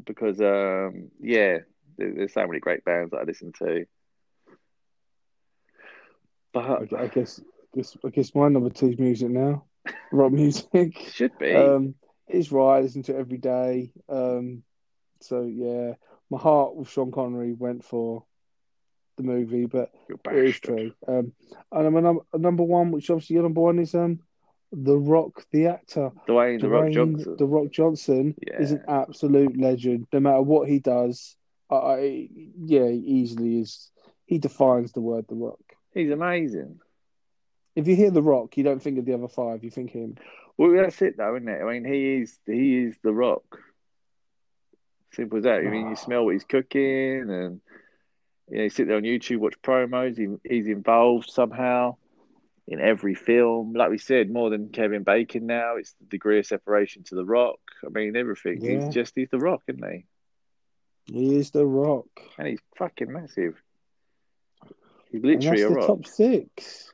[0.06, 1.60] Because, um, yeah,
[1.98, 3.86] there's so many great bands that I listen to.
[6.54, 7.42] But I, I guess
[7.76, 9.66] guess I guess my number two is music now.
[10.12, 10.98] Rock music.
[11.12, 11.54] should be.
[11.54, 11.96] Um,
[12.28, 12.78] it's right.
[12.78, 13.92] I listen to it every day.
[14.10, 14.64] Um,
[15.22, 15.94] so yeah,
[16.30, 18.24] my heart with Sean Connery went for
[19.18, 20.94] the movie, but it is true.
[21.08, 21.34] Um,
[21.72, 24.20] and my number number one, which obviously your number one is um,
[24.72, 26.12] the Rock, the actor.
[26.28, 27.36] Dwayne the Rock Johnson.
[27.38, 30.08] The Rock Johnson is an absolute legend.
[30.12, 31.36] No matter what he does,
[31.70, 33.90] I, I yeah, he easily is.
[34.26, 35.60] He defines the word The Rock.
[35.94, 36.80] He's amazing.
[37.76, 39.64] If you hear The Rock, you don't think of the other five.
[39.64, 40.16] You think him.
[40.58, 41.62] Well, that's it, though, isn't it?
[41.62, 43.60] I mean, he is he is the Rock.
[45.14, 45.60] Simple as that.
[45.60, 47.62] I mean, you smell what he's cooking, and
[48.50, 50.18] you know, you sit there on YouTube, watch promos.
[50.18, 51.96] He, he's involved somehow
[52.68, 53.74] in every film.
[53.74, 55.76] Like we said, more than Kevin Bacon now.
[55.78, 57.60] It's the degree of separation to The Rock.
[57.86, 58.62] I mean, everything.
[58.62, 58.86] Yeah.
[58.86, 60.06] He's just he's The Rock, isn't he?
[61.06, 62.08] He is the Rock.
[62.38, 63.62] And he's fucking massive.
[65.12, 65.88] He's literally a the rock.
[65.88, 66.92] top six.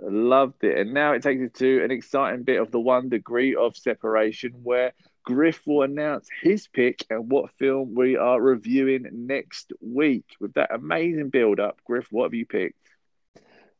[0.00, 0.78] Loved it.
[0.78, 4.52] And now it takes us to an exciting bit of the one degree of separation
[4.62, 4.92] where
[5.24, 10.24] Griff will announce his pick and what film we are reviewing next week.
[10.40, 12.76] With that amazing build up, Griff, what have you picked?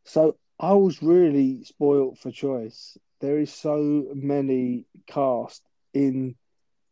[0.05, 2.99] So I was really spoilt for choice.
[3.20, 5.62] There is so many cast
[5.95, 6.36] in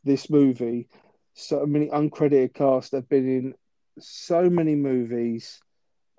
[0.04, 0.88] this movie,
[1.34, 3.54] so many uncredited cast have been in
[3.98, 5.60] so many movies.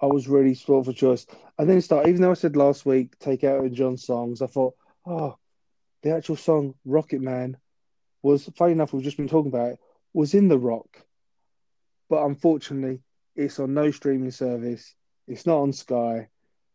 [0.02, 1.26] I was really spoiled for choice.
[1.58, 4.48] And then start, even though I said last week, take out in John's songs, I
[4.48, 4.76] thought,
[5.06, 5.38] oh,
[6.04, 7.58] the actual song Rocket Man
[8.28, 9.80] was funny enough, we've just been talking about it,
[10.14, 10.88] was in the rock.
[12.10, 13.02] But unfortunately,
[13.36, 14.96] it's on no streaming service.
[15.28, 16.30] It's not on Sky,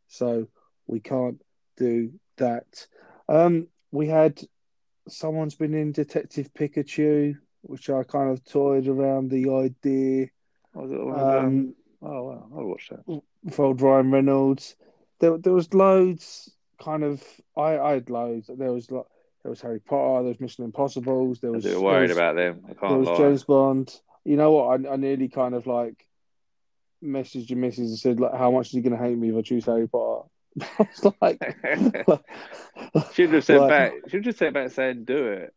[0.09, 0.49] so
[0.87, 1.41] we can't
[1.77, 2.87] do that.
[3.29, 4.41] Um, we had
[5.09, 10.29] someone's been in Detective Pikachu, which I kind of toyed around the idea.
[10.75, 11.45] Was it one of them?
[11.47, 11.75] Um,
[12.05, 12.49] Oh, wow.
[12.57, 13.23] I'll watch that.
[13.53, 14.75] for old Ryan Reynolds.
[15.21, 16.51] There, there was loads.
[16.81, 17.23] Kind of,
[17.57, 18.51] I, I had loads.
[18.53, 19.05] There was like,
[19.43, 20.23] there was Harry Potter.
[20.23, 21.41] There was Mission Impossible's.
[21.41, 22.61] There I was there worried was- about them.
[22.65, 23.17] I there can't there was lie.
[23.17, 24.01] James Bond.
[24.25, 24.87] You know what?
[24.87, 26.07] I, I nearly kind of like
[27.03, 29.37] messaged your missus and said, like, how much is he going to hate me if
[29.37, 30.29] I choose Harry Potter?
[30.61, 31.41] I was like,
[33.15, 33.93] Should have said like, back.
[34.09, 35.55] Should have said back saying do it.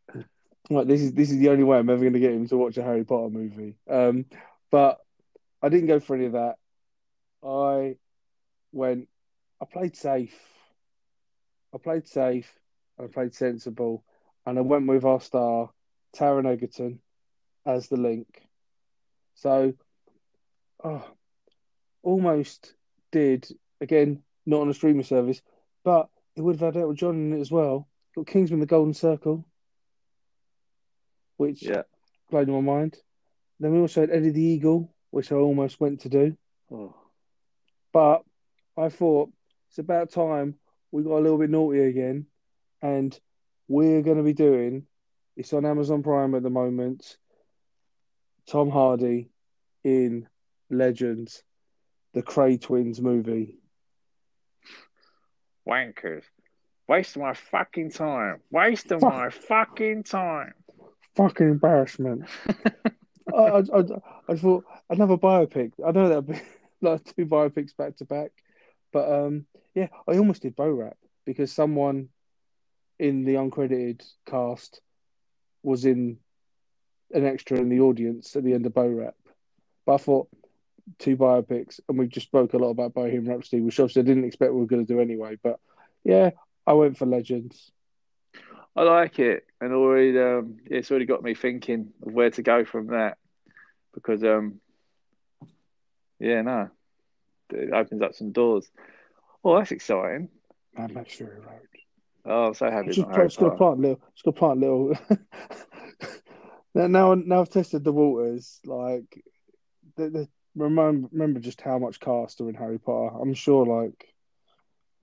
[0.69, 2.57] like, this is this is the only way I'm ever going to get him to
[2.57, 3.75] watch a Harry Potter movie.
[3.89, 4.25] Um,
[4.71, 4.99] but
[5.61, 6.55] I didn't go for any of that.
[7.45, 7.97] I
[8.71, 9.07] went.
[9.61, 10.33] I played safe.
[11.73, 12.51] I played safe.
[12.99, 14.03] I played sensible,
[14.45, 15.69] and I went with our star
[16.15, 16.99] Taron Egerton
[17.65, 18.47] as the link.
[19.35, 19.73] So,
[20.83, 21.05] oh,
[22.03, 22.73] almost
[23.11, 23.47] did
[23.81, 25.41] again, not on a streaming service,
[25.83, 27.87] but it would have had Elton John in it as well.
[28.15, 29.45] Got Kingsman: The Golden Circle,
[31.37, 31.83] which Yeah.
[32.29, 32.97] played in my mind.
[33.59, 36.37] Then we also had Eddie the Eagle, which I almost went to do,
[36.71, 36.95] Oh.
[37.91, 38.23] but
[38.77, 39.31] I thought
[39.67, 40.59] it's about time
[40.91, 42.27] we got a little bit naughty again,
[42.81, 43.17] and
[43.67, 44.85] we're going to be doing.
[45.35, 47.17] It's on Amazon Prime at the moment.
[48.47, 49.29] Tom Hardy
[49.83, 50.27] in
[50.69, 51.43] Legends,
[52.13, 53.59] the Kray Twins movie.
[55.67, 56.23] Wankers.
[56.87, 58.41] Wasting my fucking time.
[58.51, 59.13] Wasting Fuck.
[59.13, 60.53] my fucking time.
[61.15, 62.25] Fucking embarrassment.
[63.33, 63.83] I, I, I,
[64.29, 65.71] I thought another biopic.
[65.85, 66.39] I know that'd be
[66.81, 68.31] like two biopics back to back,
[68.93, 72.09] but um, yeah, I almost did Bo Rap because someone
[72.99, 74.81] in the uncredited cast
[75.63, 76.17] was in
[77.13, 79.15] an extra in the audience at the end of Bo Rap.
[79.85, 80.29] But I thought
[80.99, 84.25] two biopics, and we just spoke a lot about Bohemian Rhapsody, which obviously I didn't
[84.25, 85.37] expect we were going to do anyway.
[85.41, 85.59] But
[86.03, 86.31] yeah,
[86.65, 87.71] I went for Legends.
[88.75, 92.65] I like it, and already um, it's already got me thinking of where to go
[92.65, 93.17] from that,
[93.93, 94.59] because um,
[96.19, 96.69] yeah, no,
[97.51, 98.69] it opens up some doors.
[99.43, 100.29] Oh, that's exciting.
[100.77, 101.67] Mad Max Fury Road.
[102.25, 102.87] Oh, I'm so happy.
[102.87, 104.01] it's Just, Harry just gonna plant little.
[104.13, 104.97] Just gonna plant little.
[106.75, 108.59] now, now, now I've tested the waters.
[108.65, 109.23] Like,
[109.95, 113.15] the, the, remember, remember just how much cast are in Harry Potter.
[113.21, 114.13] I'm sure, like,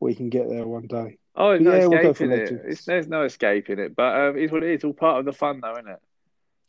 [0.00, 1.18] we can get there one day.
[1.36, 2.50] Oh, there's no Yeah, we'll go for it.
[2.66, 4.84] It's, there's no escaping it, but um, it's what it is.
[4.84, 6.00] All part of the fun, though, isn't it?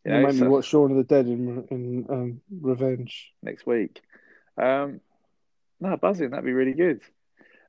[0.06, 3.34] You You know, made me watch Shaun of the Dead in in um, Revenge.
[3.42, 4.02] next week.
[4.58, 5.02] Um,
[5.80, 6.30] no, buzzing.
[6.30, 7.02] That'd be really good.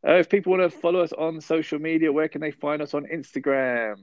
[0.06, 2.92] Uh, if people want to follow us on social media, where can they find us
[2.92, 3.96] on Instagram?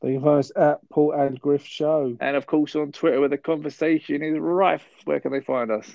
[0.00, 2.16] They can find us at Paul and Griff Show.
[2.20, 4.86] And of course on Twitter, where the conversation is rife.
[5.04, 5.88] Where can they find us?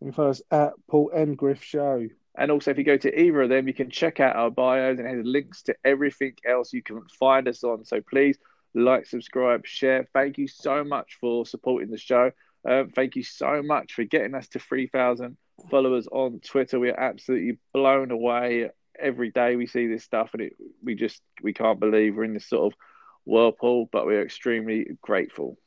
[0.00, 2.08] You can find us at Paul and Griff Show.
[2.38, 4.98] And also, if you go to either of them, you can check out our bios
[4.98, 7.84] and it has links to everything else you can find us on.
[7.84, 8.38] So please
[8.74, 10.06] like, subscribe, share.
[10.12, 12.32] Thank you so much for supporting the show.
[12.68, 15.36] Um, thank you so much for getting us to 3,000
[15.70, 16.78] followers on Twitter.
[16.78, 19.56] We are absolutely blown away every day.
[19.56, 22.72] We see this stuff and it, we just we can't believe we're in this sort
[22.72, 22.78] of
[23.24, 25.58] whirlpool, but we're extremely grateful.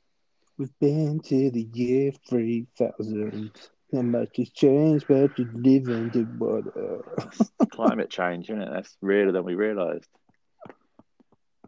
[0.57, 3.51] We've been to the year 3000.
[3.91, 6.99] Not much has changed, but you live in the water.
[7.71, 8.69] Climate change, isn't it?
[8.71, 10.07] That's realer than we realised.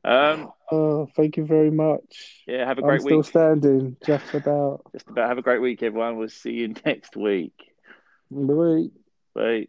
[0.03, 2.43] Um, Oh, thank you very much.
[2.47, 3.26] yeah, have a I'm great still week.
[3.26, 4.82] standing, just about.
[4.93, 6.18] Just about have a great week, everyone.
[6.18, 7.53] We'll see you next week.
[8.30, 8.88] Bye.
[9.36, 9.68] Bye.